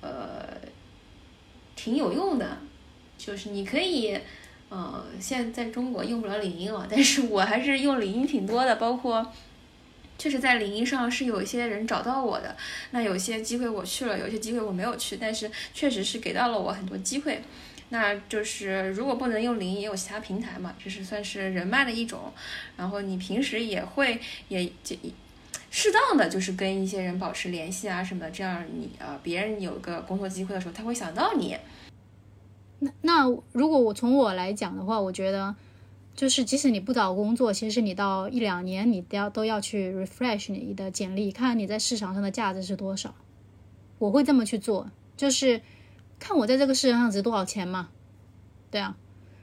[0.00, 0.46] 呃
[1.76, 2.58] 挺有用的，
[3.16, 4.18] 就是你可以。
[4.74, 9.30] 呃，现在在中国用不了领英了，但是我还是用领英挺多的，包括
[10.22, 12.56] 确实在灵异上是有一些人找到我的，
[12.92, 17.42] 那有些机会我去了，有些机会我没有去，但是确实是给到了我很多机会。
[17.88, 22.32] 那就是如果不能用领英，也有其他平台嘛，就是算是人脉的一种。
[22.76, 24.94] 然后你平时也会也就
[25.72, 31.56] 适当的就是跟一些人保持联系啊什么的，这样你啊别人有个工作机会的时候，他会想到你。
[32.78, 35.52] 那那如果我从我来讲的话，我觉得
[36.14, 43.14] 就是即使你不找工作，其实你到一两年你都要都要去 refresh 你的简历，看你在市场上的价值是多少。
[43.98, 45.62] 我会这么去做，就是
[46.18, 47.88] 看我在这个市场上值多少钱嘛，
[48.70, 48.96] 对啊。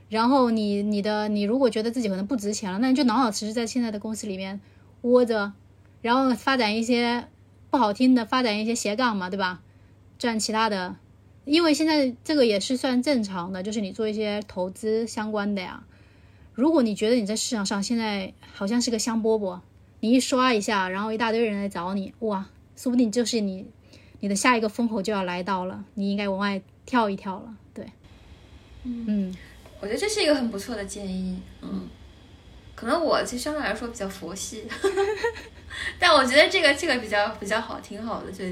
[0.09, 4.59] 然后你你的你如果觉得自己可能不值钱了，那你就老老实实在现在的公司里面
[5.01, 5.53] 窝着，
[6.01, 7.27] 然后发展一些
[7.69, 9.61] 不好听的，发展一些斜杠嘛，对吧？
[10.17, 10.95] 赚其他的。
[11.45, 15.83] 因为现在这个也是算正常的，就是你做一些投资相关的呀。
[16.59, 19.57] 如果你觉得你在市场上现在好像是个香饽饽，
[20.01, 22.45] 你一刷一下，然后一大堆人来找你，哇，
[22.75, 23.65] 说不定就是你
[24.19, 27.55] 你的下一个风口就要来到了，你应该往外跳一跳了。
[27.73, 27.89] 对，
[28.83, 29.33] 嗯，
[29.79, 31.39] 我觉得这是一个很不错的建议。
[31.61, 31.87] 嗯，
[32.75, 34.65] 可能我其实相对来说比较佛系。
[35.97, 38.43] 但我觉得这个这个比较比较好，挺好的，就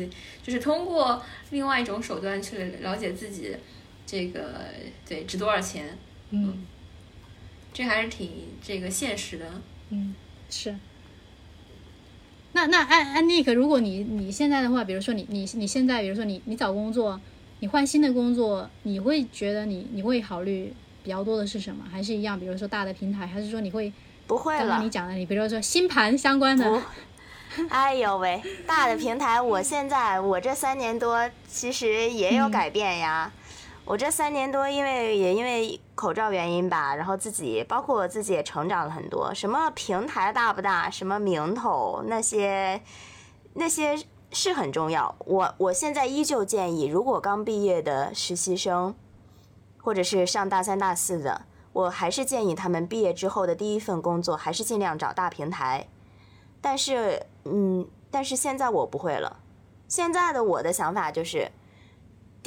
[0.42, 3.54] 就是通过另外一种手段去了解自己，
[4.06, 4.64] 这个
[5.06, 5.98] 对值多少钱，
[6.30, 6.66] 嗯，
[7.78, 8.28] 这还是挺
[8.60, 9.46] 这个现实的，
[9.92, 10.16] 嗯，
[10.50, 10.76] 是。
[12.54, 17.22] 那那安安妮克，如果你你现在的话，比如说你你你现在，比如说你你找工作，
[17.60, 20.74] 你换新的工作，你会觉得你你会考虑
[21.04, 21.86] 比较多的是什么？
[21.92, 23.94] 还是一样，比如说大的平台，还是说你会
[24.26, 24.62] 不会了？
[24.62, 26.82] 刚刚你讲的，你比如说星盘相关的。
[27.70, 33.32] 哎呦喂，大的平台，我现在我这三年多其实也有改变呀。
[33.86, 39.34] 我这三年多，因为也因为口罩原因吧，然后自己包括我自己也成长了很多。
[39.34, 42.80] 什么平台大不大，什么名头那些
[43.56, 43.98] 那些
[44.32, 45.16] 是很重要。
[45.26, 48.94] 我我现在依旧建议，如果刚毕业的实习生，
[49.82, 51.42] 或者是上大三大四的，
[51.74, 55.88] 我还是建议他们毕业之后的第一份工作，还是尽量找大平台。
[56.62, 59.40] 但是，嗯，但是现在我不会了。
[59.88, 61.50] 现在的我的想法就是，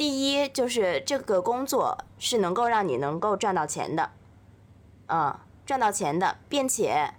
[0.01, 4.09] 第一就是这个工作是能够让你能够赚到钱的，
[5.05, 7.13] 嗯，赚到钱的，并且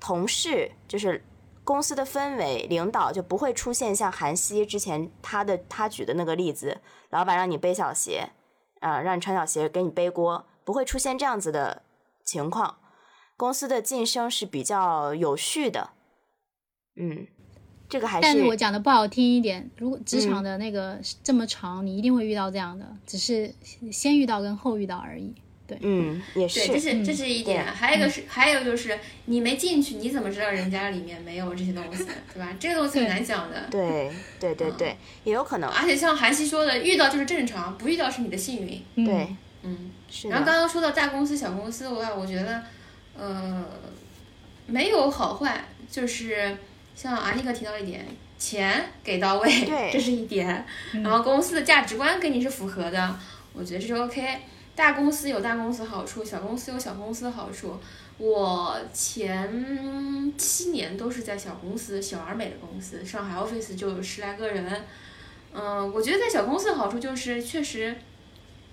[0.00, 1.22] 同事就是
[1.64, 8.30] 公司的氛围，领导就不会出现像韩熙之前他的他举的那个例子，老板让你背小鞋，
[8.80, 11.82] 啊，让你穿小鞋给你背锅，不会出现这样子的
[12.24, 12.78] 情况。
[13.36, 15.90] 公司的晋升是比较有序的。
[16.96, 17.26] 嗯，
[17.94, 23.54] 这个还是，但是我讲的不好听一点，如果职场的那个这么长，你一定会遇到这样的，只是
[23.92, 25.32] 先遇到跟后遇到而已。
[25.64, 32.56] 对，嗯，也是，这是这是一点，还有一个是，还有就是你没进去，你怎么知道人家里面没有这些东西，对吧？
[32.58, 33.68] 这个东西很难讲的。
[33.70, 35.70] 对，对对对，也有可能。
[35.70, 39.06] 而且像韩熙说的，遇到就是正常，不遇到是你的幸运。
[39.06, 39.28] 对，
[39.62, 40.28] 嗯，是。
[40.28, 42.64] 然后刚刚说到大公司、小公司的话，我觉得，
[43.16, 43.64] 呃，
[44.66, 46.58] 没有好坏，就是。
[46.94, 48.06] 像阿尼克提到一点，
[48.38, 50.64] 钱给到位，这是一点。
[50.92, 53.18] 然后公司的价值观跟你是符合的，
[53.52, 54.38] 我觉得这是 OK。
[54.76, 57.78] 大公司有大公司好处，小公司有小公司的好处。
[58.18, 64.84] 我前七年都是在小公司，小而美的公司，上海 office 就有十来个人。
[65.52, 67.96] 嗯，我觉得在小公司的好处就是，确实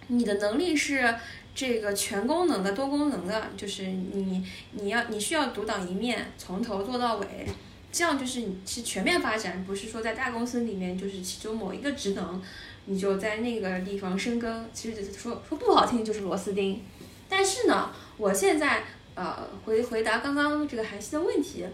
[0.08, 1.14] 你的能力是
[1.54, 7.48] 这个全功能的、多功能的，就是你你要你需要独当一面，从头做到尾。
[7.92, 12.42] 这样就是你是全面发展，不是说在大公司里面就是其中某一个职能，
[12.86, 14.66] 你就在那个地方深耕。
[14.74, 16.82] 其实说说不好听就是螺丝钉。
[17.28, 18.84] 但是呢，我现在
[19.14, 21.66] 呃回回答刚刚这个韩熙的问题，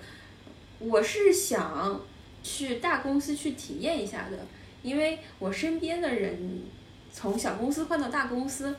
[0.79, 2.01] 我是想
[2.41, 4.39] 去大公司去体验一下的，
[4.81, 6.63] 因为我身边的人
[7.13, 8.75] 从小公司换到大公司，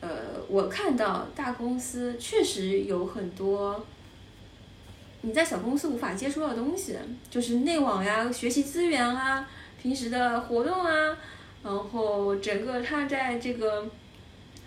[0.00, 3.84] 呃，我看到大公司确实有很多。
[5.22, 6.96] 你在小公司无法接触到的东西，
[7.30, 9.46] 就是内网呀、学习资源啊、
[9.80, 11.16] 平时的活动啊，
[11.62, 13.86] 然后整个他在这个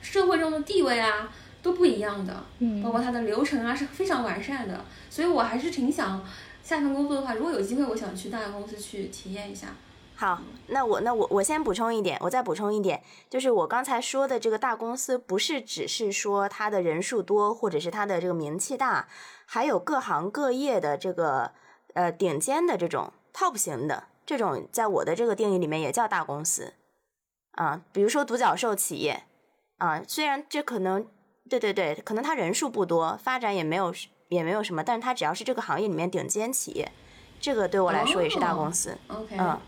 [0.01, 6.24] 社会中的地位啊都不一样的，嗯，包括他的流程啊是非常完善的，所以我还是挺想
[6.64, 9.68] 下份工作的话，如果有机会，我想去大公司去体验一下，
[10.16, 19.08] 好，那我那我我先补充一点，我再补充一点，就是我刚才说的这个大公司，不是只是说它的人数多，或者是它的这个名气大，
[19.54, 21.51] 还有各行各业的这个
[21.93, 26.74] 呃顶尖的这种 top 型的这种，在我的这个定义里面也叫大公司
[27.51, 27.84] 啊。
[27.91, 29.26] 比如说独角兽企业
[29.78, 31.06] 啊，虽然这可能
[31.47, 33.93] 对对对，可能它人数不多，发展也没有
[34.30, 36.91] 也没有什么，但是它只要是这个行业里面顶尖企业，
[37.39, 38.97] 这个对我来说也是大公司。
[39.08, 39.60] OK，嗯。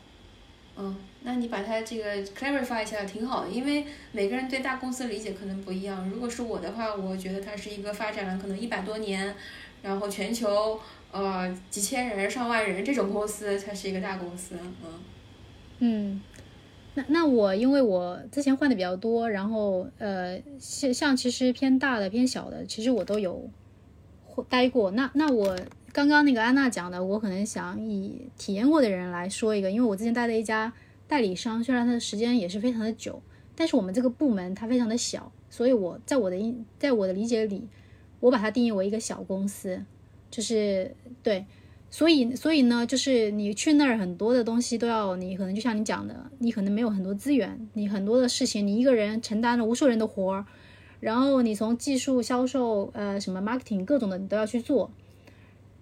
[0.78, 6.10] 嗯，那你把它这个 clarify 一下挺好的，因为每个人对大公司理解可能不一样。
[6.10, 9.38] 如果是我的话，我觉得它是一个发展了可能一百多年，
[9.86, 10.80] 然后全球
[11.12, 14.56] 呃几千人、上万人这种公司才是一个大公司。
[14.84, 14.94] 嗯
[15.80, 16.22] 嗯，
[16.96, 23.50] 那那我因为我之前换的比较多，然后呃像像其实偏大的、偏小的，其实我都有
[24.50, 24.92] 待过。
[24.92, 25.56] 那那我。
[25.96, 30.74] 刚刚那个安娜讲的，我可能想以体验过的人来说一个，因为我之前待的一家
[31.08, 33.22] 代理商，虽然它的时间也是非常的久，
[33.56, 37.66] 但是我们这个部门它非常的小，所以我在我的在我的理解里，
[38.26, 39.80] 我把它定义为一个小公司，
[40.32, 41.46] 就是对，
[41.92, 50.46] 所以所以呢，就是你去那儿很多的东西都要你可能就像你讲的，你可能没有很多资源，你很多的事情你一个人承担了无数人的活儿，
[51.00, 54.90] 然后你从技术、销售、呃什么 marketing 各种的你都要去做。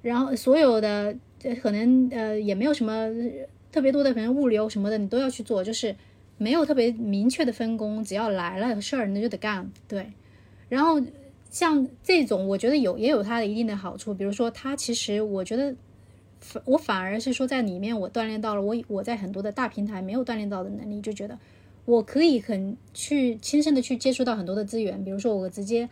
[0.02, 1.16] 然后所有的
[1.62, 3.08] 可能呃也没有什么
[3.72, 5.96] 特别多的，可能物流什么的你都要去做，就是
[6.38, 9.72] 没有特别明确的分工，只要来了事儿那就得干。
[9.88, 10.12] 对，
[10.68, 11.02] 然后
[11.54, 15.74] 像这种我觉得有也有它的一定的好处，比如说它其实我觉得
[16.66, 21.40] 我反而是说在里面我锻炼到了我我在很多的大平台没有锻炼到的能力，就觉得
[21.86, 25.88] 我可以很去亲身的去接触到很多的资源，比如说我直接。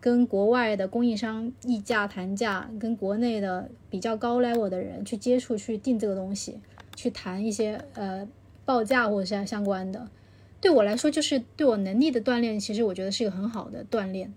[0.00, 6.60] 跟国外的供应商议价谈价，跟国内的比较高 level 的人去接触，去定这个东西，
[6.94, 8.28] 去谈一些呃
[8.66, 10.06] 报价或者是相关的，
[10.60, 12.60] 对我来说就是对我能力的锻炼。
[12.60, 14.30] 其实我觉得是一个很好的锻炼。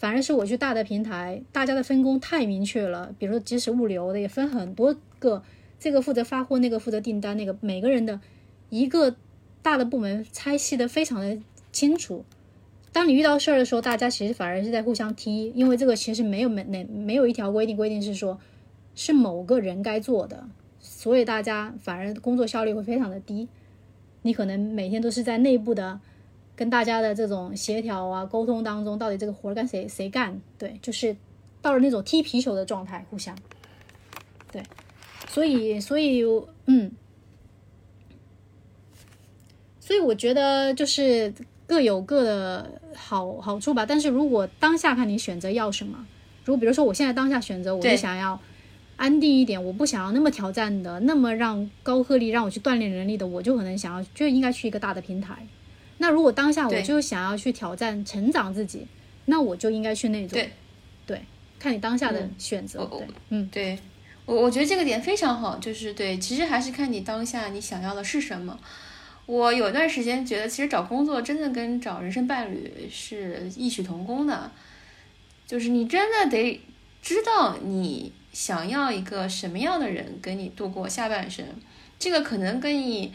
[0.00, 5.42] 反而是我去大的平台，大家的分工太明确了，比如说即使物流的也分很多个，
[5.78, 8.18] 这个负责发货，那个负责订单，那个每个人的
[8.70, 9.14] 一个
[9.60, 11.38] 大的部门拆细的非常的
[11.70, 12.24] 清楚。
[12.92, 18.40] 当你遇到事儿的时候，大家其实反而是在互相踢，因为这个其实没有没没没有一条规定规定是说，
[18.94, 20.48] 是某个人该做的，
[20.80, 23.46] 所以大家反而工作效率会非常的低。
[24.22, 26.00] 你可能每天都是在内部的
[26.60, 30.38] 跟大家的这种协调啊沟通当中，到底这个活儿该谁谁干？
[30.58, 31.16] 对，就是
[31.62, 33.34] 到了那种踢皮球的状态，互相。
[34.52, 34.62] 对，
[35.26, 36.22] 所以所以
[36.66, 36.92] 嗯，
[39.80, 41.32] 所以我觉得就是。
[41.70, 46.04] 各有各的好好处吧，但是如果当下看你选择要什么，
[46.44, 48.40] 如果比如说我现在当下选择，我就想要
[48.96, 55.46] 安定一点，我不想要那么挑战的，那么让高颗粒让我去锻炼能力的，我就可能想要就应该去一个大的平台。
[56.02, 58.86] 那如果当下我就想要去挑战成长自己，
[59.26, 60.30] 那我就应该去那种。
[60.30, 60.50] 对，
[61.06, 61.22] 对，
[61.58, 62.82] 看你当下的选择。
[62.86, 63.78] 对，嗯，对
[64.24, 68.58] 我我觉得这个点非常好，就是对，其实还是看你当下你想要的是什么。
[69.26, 74.50] 我有一段时间觉得，其实找工作真的跟找人生伴侣是异曲同工的，
[75.46, 76.58] 就是你真的得
[77.02, 81.44] 知道你想要一个什么样的人跟你度过下半生。
[81.98, 83.12] 这个可能跟你，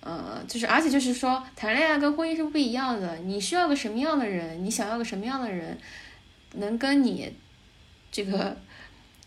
[0.00, 3.16] 呃，就是而且就是说，谈恋爱跟婚姻是不一样的。
[3.18, 4.64] 你需要个什么样的人？
[4.64, 5.78] 你想要个什么样的人，
[6.54, 7.32] 能跟你
[8.10, 8.56] 这个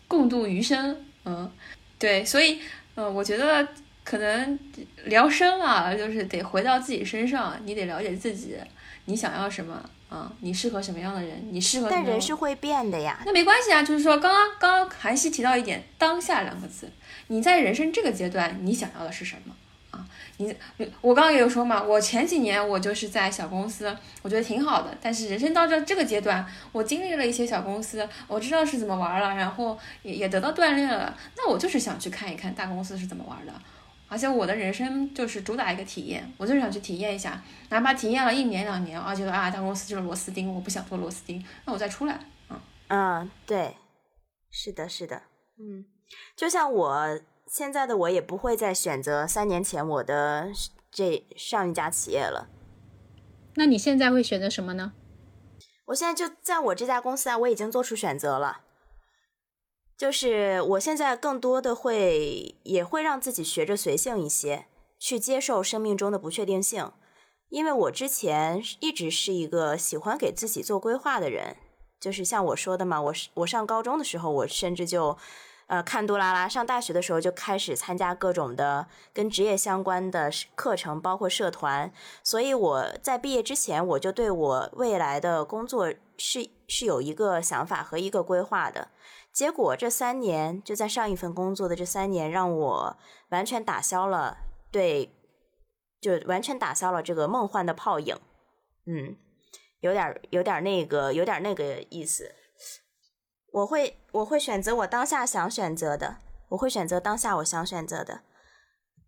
[0.08, 0.96] 共度余生？
[1.24, 1.50] 嗯，
[1.98, 2.60] 对，所以，
[2.94, 3.68] 呃，我觉得。
[4.02, 4.58] 可能
[5.04, 8.56] 聊生啊，就是得回到自己身上，你得了解自己，
[9.04, 10.32] 你想要什么啊？
[10.40, 11.46] 你适合什么样的人？
[11.52, 11.88] 你适合？
[11.88, 13.22] 但人是会变的呀。
[13.24, 16.90] 那没关系啊，就是说，刚刚刚刚韩熙提到一点“当下”两个字，
[17.28, 19.59] 你在人生这个阶段，你想要的是什么啊？
[20.40, 24.96] 你我刚刚也有说嘛，我前几年我就是在小公司，我觉得挺好的。
[25.00, 31.16] 但是人生到这这个阶段，我经历了一些小公司，我知道是怎么玩了，然后也也得到锻炼了。
[31.36, 33.52] 那我就是想去看一看大公司是怎么玩的。
[34.08, 42.18] 而且我的人生就是主打一个体验，我就是想去体验一下，哪怕体验了一年两年，啊，觉得啊大公司就是螺丝钉，我不想做螺丝钉，那我再出来。
[42.48, 43.76] 嗯嗯，对，
[44.50, 45.22] 是的，是的，
[45.60, 45.84] 嗯，
[46.34, 47.20] 就像我
[47.50, 50.52] 现在的我也不会再选择三年前我的
[50.88, 52.48] 这上一家企业了。
[53.56, 54.92] 那你现在会选择什么呢？
[55.86, 58.60] 我现在就在我这家公司啊，我已经做出选择了。
[59.98, 64.66] 就是我现在更多的会也会让自己学着随性一些，
[65.00, 66.92] 去接受生命中的不确定性。
[67.48, 71.56] 因为我之前一直是一个喜欢给自己做规划的人，
[71.98, 75.18] 就是像我说的嘛，我我上高中的时候，我甚至就
[75.70, 76.48] 呃，看杜拉拉。
[76.48, 81.92] 上大学的时候就开始参加各种的跟职业相关的课程，包括社团。
[82.24, 88.88] 所以我在毕业之前，我就对我未来的工作是是有一个想法和一个规划的。
[89.32, 92.96] 结果这三年就在上一份工作的这三年，让我
[93.28, 94.38] 完全打消了
[94.72, 95.14] 对，
[96.00, 98.16] 就完全打消了这个梦幻的泡影。
[98.86, 99.14] 嗯，
[99.78, 102.34] 有点有点那个有点那个意思。
[103.52, 106.18] 我会我会选择我当下想选择的，
[106.50, 108.20] 我会选择当下我想选择的，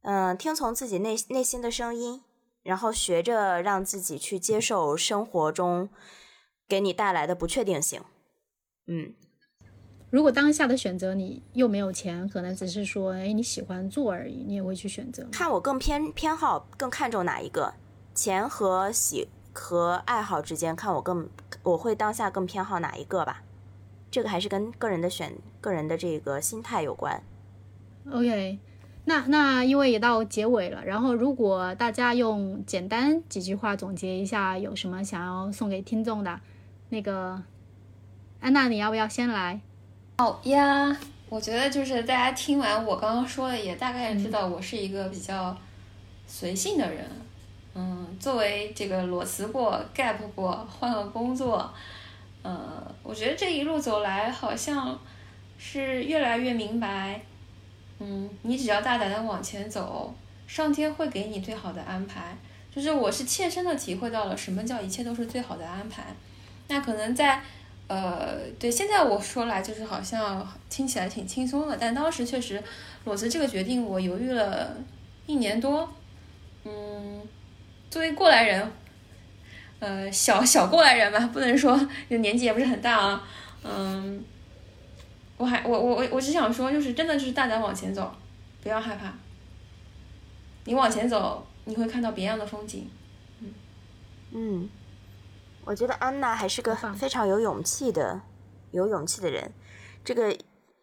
[0.03, 2.22] 嗯，听从自己内内心的声音，
[2.62, 5.88] 然后学着让自己去接受生活中
[6.68, 8.03] 给你带来的不确定性。
[8.86, 9.14] 嗯，
[10.11, 15.24] 如果当下的选择你又没有钱，可能只是说，哎，你喜欢做而已，你也会去选择。
[15.30, 17.74] 看我更偏偏好更看重哪一个，
[18.12, 21.30] 钱和喜和爱好之间，看我更
[21.62, 23.45] 我会当下更偏好哪一个吧。
[24.12, 27.20] 这个还是跟个人的选、个人的这个心态有关。
[28.10, 28.58] OK，
[29.06, 36.38] 那那因为也到结尾了，然后如果大家用简单几句话总结一下，有什么想要送给听众的？
[36.90, 37.42] 那个
[38.40, 39.58] 安娜，你要不要先来？
[40.18, 40.94] 好呀，
[41.30, 45.56] 我觉得就是大家听完我刚刚说的，也大概知道我是一个比较
[46.26, 47.06] 随性的人。
[47.74, 51.72] 嗯，作为这个裸辞过、gap 过、换个工作。
[52.43, 54.99] 呃，我觉得这一路走来，好像
[55.59, 57.20] 是越来越明白，
[58.01, 60.12] 嗯，你只要大胆的往前走，
[60.47, 62.36] 上天会给你最好的安排。
[62.74, 66.05] 就是我是切身的体会到了什么叫一切都是最好的安排。
[66.68, 67.43] 那可能在，
[67.86, 72.62] 呃，对，现在我说来就是好像听起来挺轻松的，但当时确实
[73.05, 74.74] 裸辞这个决定，我犹豫了
[75.26, 75.88] 一年多。
[76.64, 77.20] 嗯，
[77.90, 78.72] 作为过来人。
[79.83, 81.76] 呃，小小过来人吧，不能说
[82.07, 83.28] 年纪也不是很大啊。
[83.64, 84.24] 嗯，
[85.37, 88.14] 我还我我我我只想说，就是真的就是大胆往前走，
[88.62, 89.12] 不要害怕。
[90.66, 92.89] 你往前走，你会看到别样的风景。
[93.41, 93.55] 嗯
[94.30, 94.70] 嗯，
[95.64, 98.20] 我觉得安娜还是个非常有勇气的、
[98.70, 99.51] 有勇气的人。
[100.05, 100.39] 这个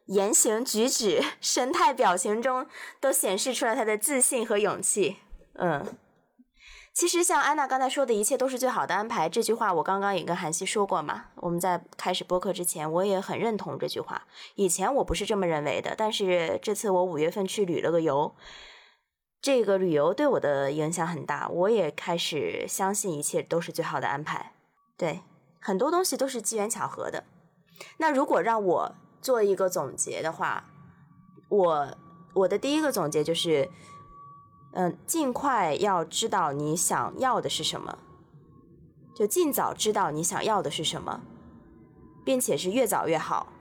[0.08, 2.68] 言行举止、 神态表情中
[3.00, 5.16] 都显示出来她的自信和勇气。
[5.54, 5.86] 嗯。
[7.00, 11.28] 其实像安娜刚才说的一切都是最好的安排这句话，我刚刚也跟韩熙说过嘛。
[11.36, 14.24] 我们在开始播客之前，我也很认同这句话。
[14.56, 18.36] 以前我不是这么认为的，但是这次我五月份去旅了个游，
[19.41, 24.52] 这个旅游对我的影响很大，我也开始相信一切都是最好的安排。
[24.97, 25.22] 对，
[25.62, 27.24] 很多东西都是机缘巧合的。
[28.00, 30.66] 那如果让我做一个总结的话，
[31.47, 31.97] 我
[32.34, 33.70] 我的第一个总结就是。
[34.74, 37.97] 嗯，尽快要知道你想要的是什么，
[39.15, 41.22] 就尽早知道你想要的是什么，
[42.24, 43.51] 并且是越早越好。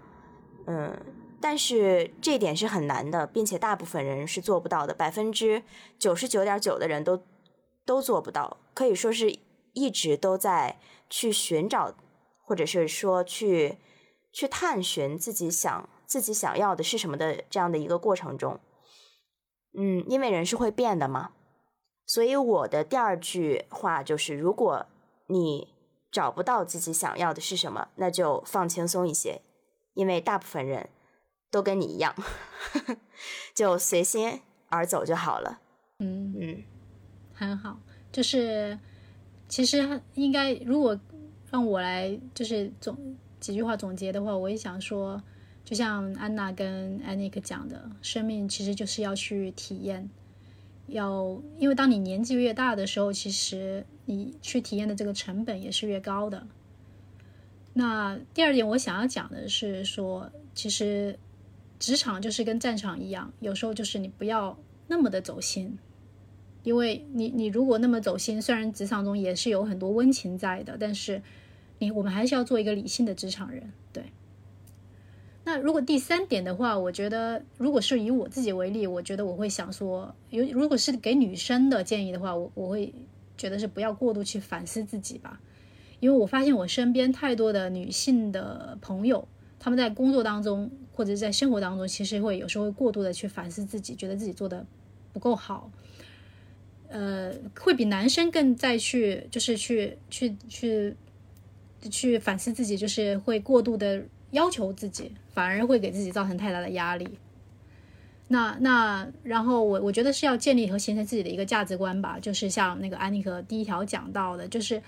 [0.67, 0.95] 嗯，
[1.41, 5.63] 但是这点是很难的，并且大部分人是做不到的，百分之
[5.99, 7.23] 九十九点九的人都
[7.87, 9.35] 都做不到，可以说是
[9.73, 10.79] 一直都在
[11.09, 11.95] 去寻找，
[12.45, 13.79] 或者是说去
[14.31, 18.61] 去探寻自己想自己想要的是什么的这样的一个过程中。
[19.75, 21.33] 嗯，因为人是会变的嘛，
[22.07, 24.87] 所以我的第二句话就是：如果
[25.27, 25.69] 你
[26.11, 29.43] 找不到自己想要的是什么，那就放轻松一些，
[29.95, 30.89] 因为大部分人
[31.51, 32.15] 都跟你一样，
[33.55, 35.61] 就随心而走就好了。
[35.99, 36.65] 嗯嗯，
[37.35, 37.79] 很好。
[38.11, 38.79] 就是
[39.49, 40.99] 其实应该，如果
[41.51, 42.97] 让我来就是总
[43.39, 45.23] 几句话总结的话，我也想说。
[45.69, 50.09] 就像安娜跟安妮克讲的，生命其实就是要去体验，
[50.87, 56.47] 要因为当你年纪越大的时候，其实你去体验的这个成本也是越高的。
[57.75, 61.19] 那第二点，我想要讲的是说，其实
[61.79, 65.77] 职场就是跟战场一样，有时候就是你不要那么的走心，
[66.63, 71.21] 因为你你如果那么走心，虽然职场中也是有很多温情在的，但是
[71.79, 73.71] 你我们还是要做一个理性的职场人，
[75.49, 82.93] 那如果第三点的话，我觉得如果是以我自己为例，我觉得我会想说，有如果是给女生的建议的话，我我会
[83.39, 85.41] 觉得是不要过度去反思自己吧，
[86.01, 89.27] 因为我发现我身边太多的女性的朋友，
[89.59, 94.67] 她们在工作当中或者在生活当中，其实会有时候会过度的去反思自己，觉得自己做的
[95.15, 95.71] 不够好，
[96.89, 100.95] 呃，会比男生更再去就是去去去
[101.91, 104.03] 去反思自己，就是会过度的。
[104.31, 107.09] 要求自己反而会给自己造成太大的压力。
[108.29, 114.83] 那那然后我我觉得是要建立和形成自己的一个价值观吧，就是像那个安妮和第一条讲到的，就是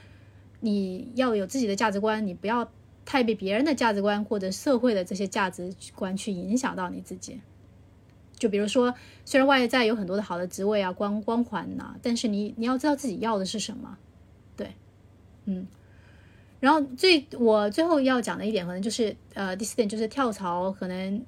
[0.60, 2.70] 你要有自己的价值观，你不要
[3.06, 7.40] 太被别人的价值观或者社会的这些价值观去影响到你自己。
[8.36, 13.96] 就比如说，虽然外在有很多的好的职位啊、光光环呐、但是你你要知道自己要的是什么，
[14.54, 14.74] 对，
[15.46, 15.66] 嗯。
[16.60, 21.24] 然后最我最后要讲的一点，可能就是呃第四点就是跳槽，可能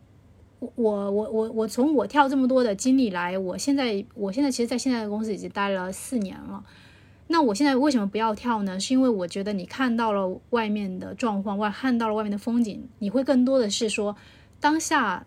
[0.61, 6.63] 我我我我我从我跳这么多的经历来，我现在我现在其实，在现在的公司已经待了四年了。
[7.29, 8.79] 那我现在为什么不要跳呢？
[8.79, 14.15] 是因为我觉得你看到了外面的状况，外看到了外面的风景，你会更多的是说，
[14.61, 15.25] 当下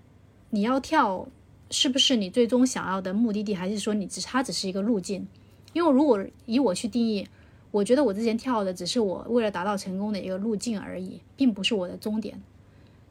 [0.52, 1.28] 你要跳，
[1.72, 5.28] 是不是你最终想要的目的地，还是说你只它只是一个路径？
[5.74, 7.28] 因为如果以我去定义，
[7.76, 12.42] 我觉得我之前跳的只是我为了达到成功的一个路径而已，并不是我的终点。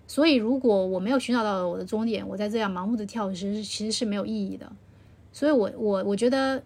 [0.06, 4.70] 所以如果我没有寻找到我的终点，我在这样盲目的跳，其实其实是没有意义的。
[5.32, 6.62] 所以我我我觉得。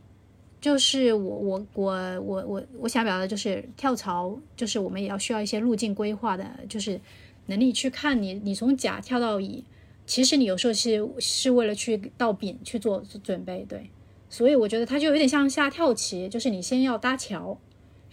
[0.61, 7.01] 就是我我我我我我想表达的就是跳槽，就是我们也要需要一些路径规划的，就是
[7.47, 9.63] 能力去看你你从甲跳到乙，
[10.05, 13.89] 其实你有时候是是为了去到丙去做准备，对，
[14.29, 17.57] 所以我觉得它就有点像下跳棋，就是你先要搭桥，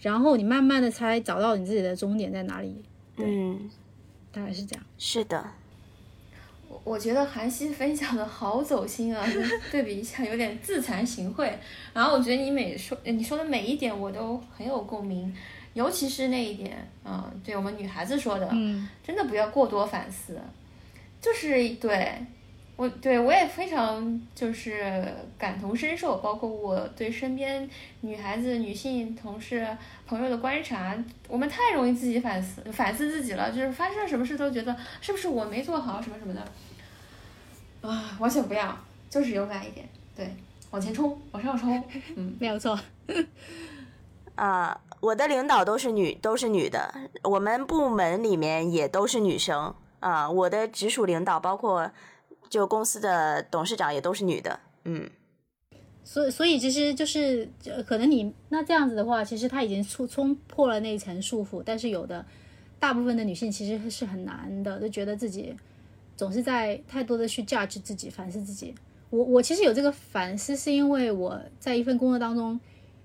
[0.00, 2.74] 然后你慢慢的才找到你自己的终点在哪里，
[3.16, 3.70] 嗯，
[4.32, 4.84] 大概是这样。
[4.98, 5.44] 是的，
[6.68, 9.26] 我我觉得韩熙分享的好走心啊，
[9.72, 11.50] 对比一下有点自惭形秽。
[11.94, 15.34] 然后我觉得你每说你说的每一点我都很有共鸣，
[15.74, 20.38] 尤其是那一点，嗯，对我们女孩子说的，嗯，真的不要过多反思，
[21.20, 22.12] 就是对
[22.76, 25.04] 我对我也非常就是
[25.38, 27.68] 感同身受，包括我对身边
[28.02, 29.66] 女孩子、女性同事、
[30.06, 30.94] 朋友的观察，
[31.26, 36.42] 我们太容易自己反思反思自己了，就是发生了什么事都觉得是不是我没做好什么什么的。
[37.88, 38.76] 啊，完全不要，
[39.08, 40.34] 就是勇敢一点，对，
[40.70, 41.82] 往前冲，往上冲，
[42.16, 42.78] 嗯，没有错。
[44.34, 51.90] 啊、我的领导都是女，都是女的，我们部门里面也都是女生啊、我的直属领导包括
[52.48, 55.08] 就公司的董事长也都是女的，嗯，
[56.04, 57.48] 所以，所以其实就是，
[57.86, 62.24] 可能你那这样子的话，其实他已经冲冲破了那一层束缚，但是有的
[62.78, 65.54] 大部分的女性其实是很难的，就觉得自己
[66.16, 68.74] 总是在太多的去 judge 自己、反思自己。
[69.10, 72.58] 我我其实有这个反思，是因为我在一份工作当中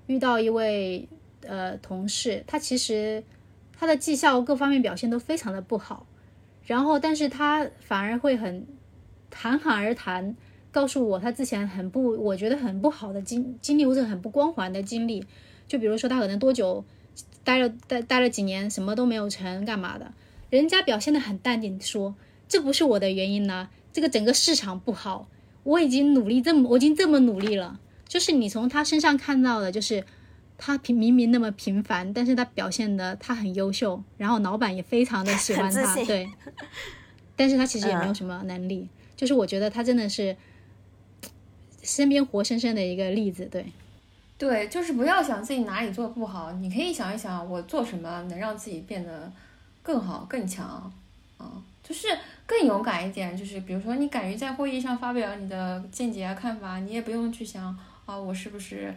[0.08, 1.08] 遇到一位
[1.46, 3.24] 呃同事，他其实
[3.78, 6.06] 他的绩效各方面表现都非常的不好，
[6.66, 8.66] 然后但是他反而会很
[9.32, 10.36] 侃侃而谈，
[10.72, 15.26] 告诉我他之前很不，我觉得很不好的经经历或者很不光环的经历，
[15.68, 16.86] 就比如说他可能多久
[17.44, 20.14] 待了待待了几年，什么都没有成，干嘛的？
[20.52, 22.14] 人家表现的很淡定，说
[22.48, 25.28] 这不是我的原因呢，这个整个市场不好，
[25.64, 30.04] 我已经努力这么，我已经这么努力了，就是你从他身上看到的，就是
[30.58, 36.30] 他平明明那么平凡，但是他表现的他很优秀，然后老板也非常的喜欢他，对，
[37.36, 38.88] 但是他其实也没有嗯什么能力，
[39.22, 40.36] 就是我觉得他真的是
[41.84, 43.64] 身边活生生的一个例子，对，
[44.36, 49.32] 对，就是不要想自己哪里做不好，你可以想一想，我做什么能让自己变得
[49.84, 50.92] 更好、更强，
[51.38, 52.08] 啊，就是
[52.48, 53.38] 更勇敢一点。
[53.38, 58.92] 就是比如说，你敢于在会议上发表你的见解啊、看法，你也不用去想啊，我是不是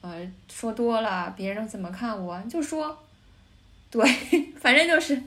[0.00, 2.98] 呃说多了，别人怎么看我，就说，
[3.88, 4.04] 对，
[4.60, 5.22] 反正就是，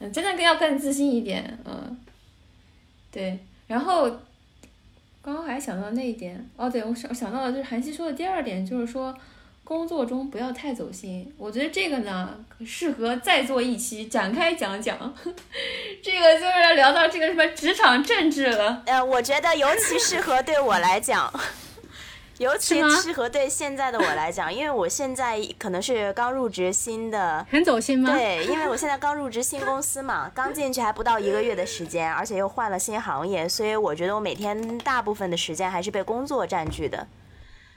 [0.00, 1.98] 嗯，真的更要更自信一点，嗯，
[3.10, 4.10] 对，然后。
[5.22, 9.12] 刚刚还想到那一点，哦，对我想想到了，就是韩熙说的第二点，就是说
[9.64, 11.34] 工作中不要太走心。
[11.36, 14.96] 我觉得这个呢，适合再做一期展开讲讲。
[16.00, 18.84] 这个就是要聊到这个什么职场政治了。
[18.86, 21.28] 呃，我觉得尤其适合对我来讲，
[22.38, 27.46] 尤其适合对现在的我来讲， 因为我现在可能是刚入职新的。
[27.50, 28.12] 很走心吗？
[28.12, 37.06] 对，因为我现在刚入职新公司嘛， 刚进去还不到一个月的时间，而且又换了新行业，所以我觉得我每天大部分的时间还是被工作占据的。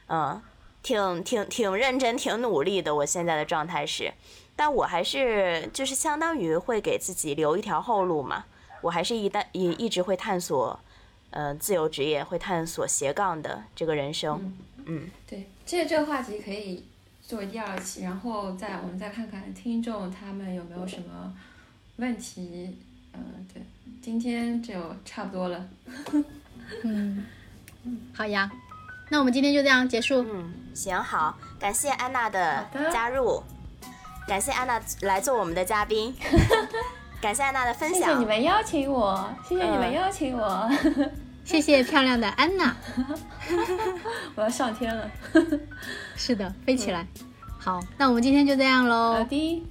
[0.10, 0.42] 嗯，
[0.84, 4.12] 挺挺挺认真、挺努力的，我现在的状态是，
[4.58, 8.44] 但我还是就是相当于会给自己留一条后路嘛，
[8.82, 10.78] 我还是一旦一一直会探索，
[11.32, 14.54] 呃，自由职业，会探索斜杠的这个人生。
[14.86, 16.84] 嗯对，这这个话题可以
[17.22, 21.34] 作为第二期，然后再我们再看看听众他们有没有什么
[21.98, 22.78] 问题。
[23.14, 23.62] 嗯、对，
[24.02, 25.68] 今天就差不多了。
[26.84, 27.26] 嗯，
[28.14, 28.50] 好呀，
[29.10, 30.24] 那我们今天就这样结束。
[30.32, 33.44] 嗯，行好，感谢安娜的加入，
[34.28, 36.16] 感谢安娜来做我们的嘉宾，
[37.22, 38.00] 感谢安娜的分享。
[38.00, 40.70] 谢谢你们邀请我，谢谢你们嗯邀请我，
[41.44, 42.76] 谢谢漂亮的安娜。
[44.36, 45.10] 我要上天了。
[46.16, 47.06] 是的，飞起来。
[47.58, 49.14] 好，那我们今天就这样喽。
[49.16, 49.64] 好的，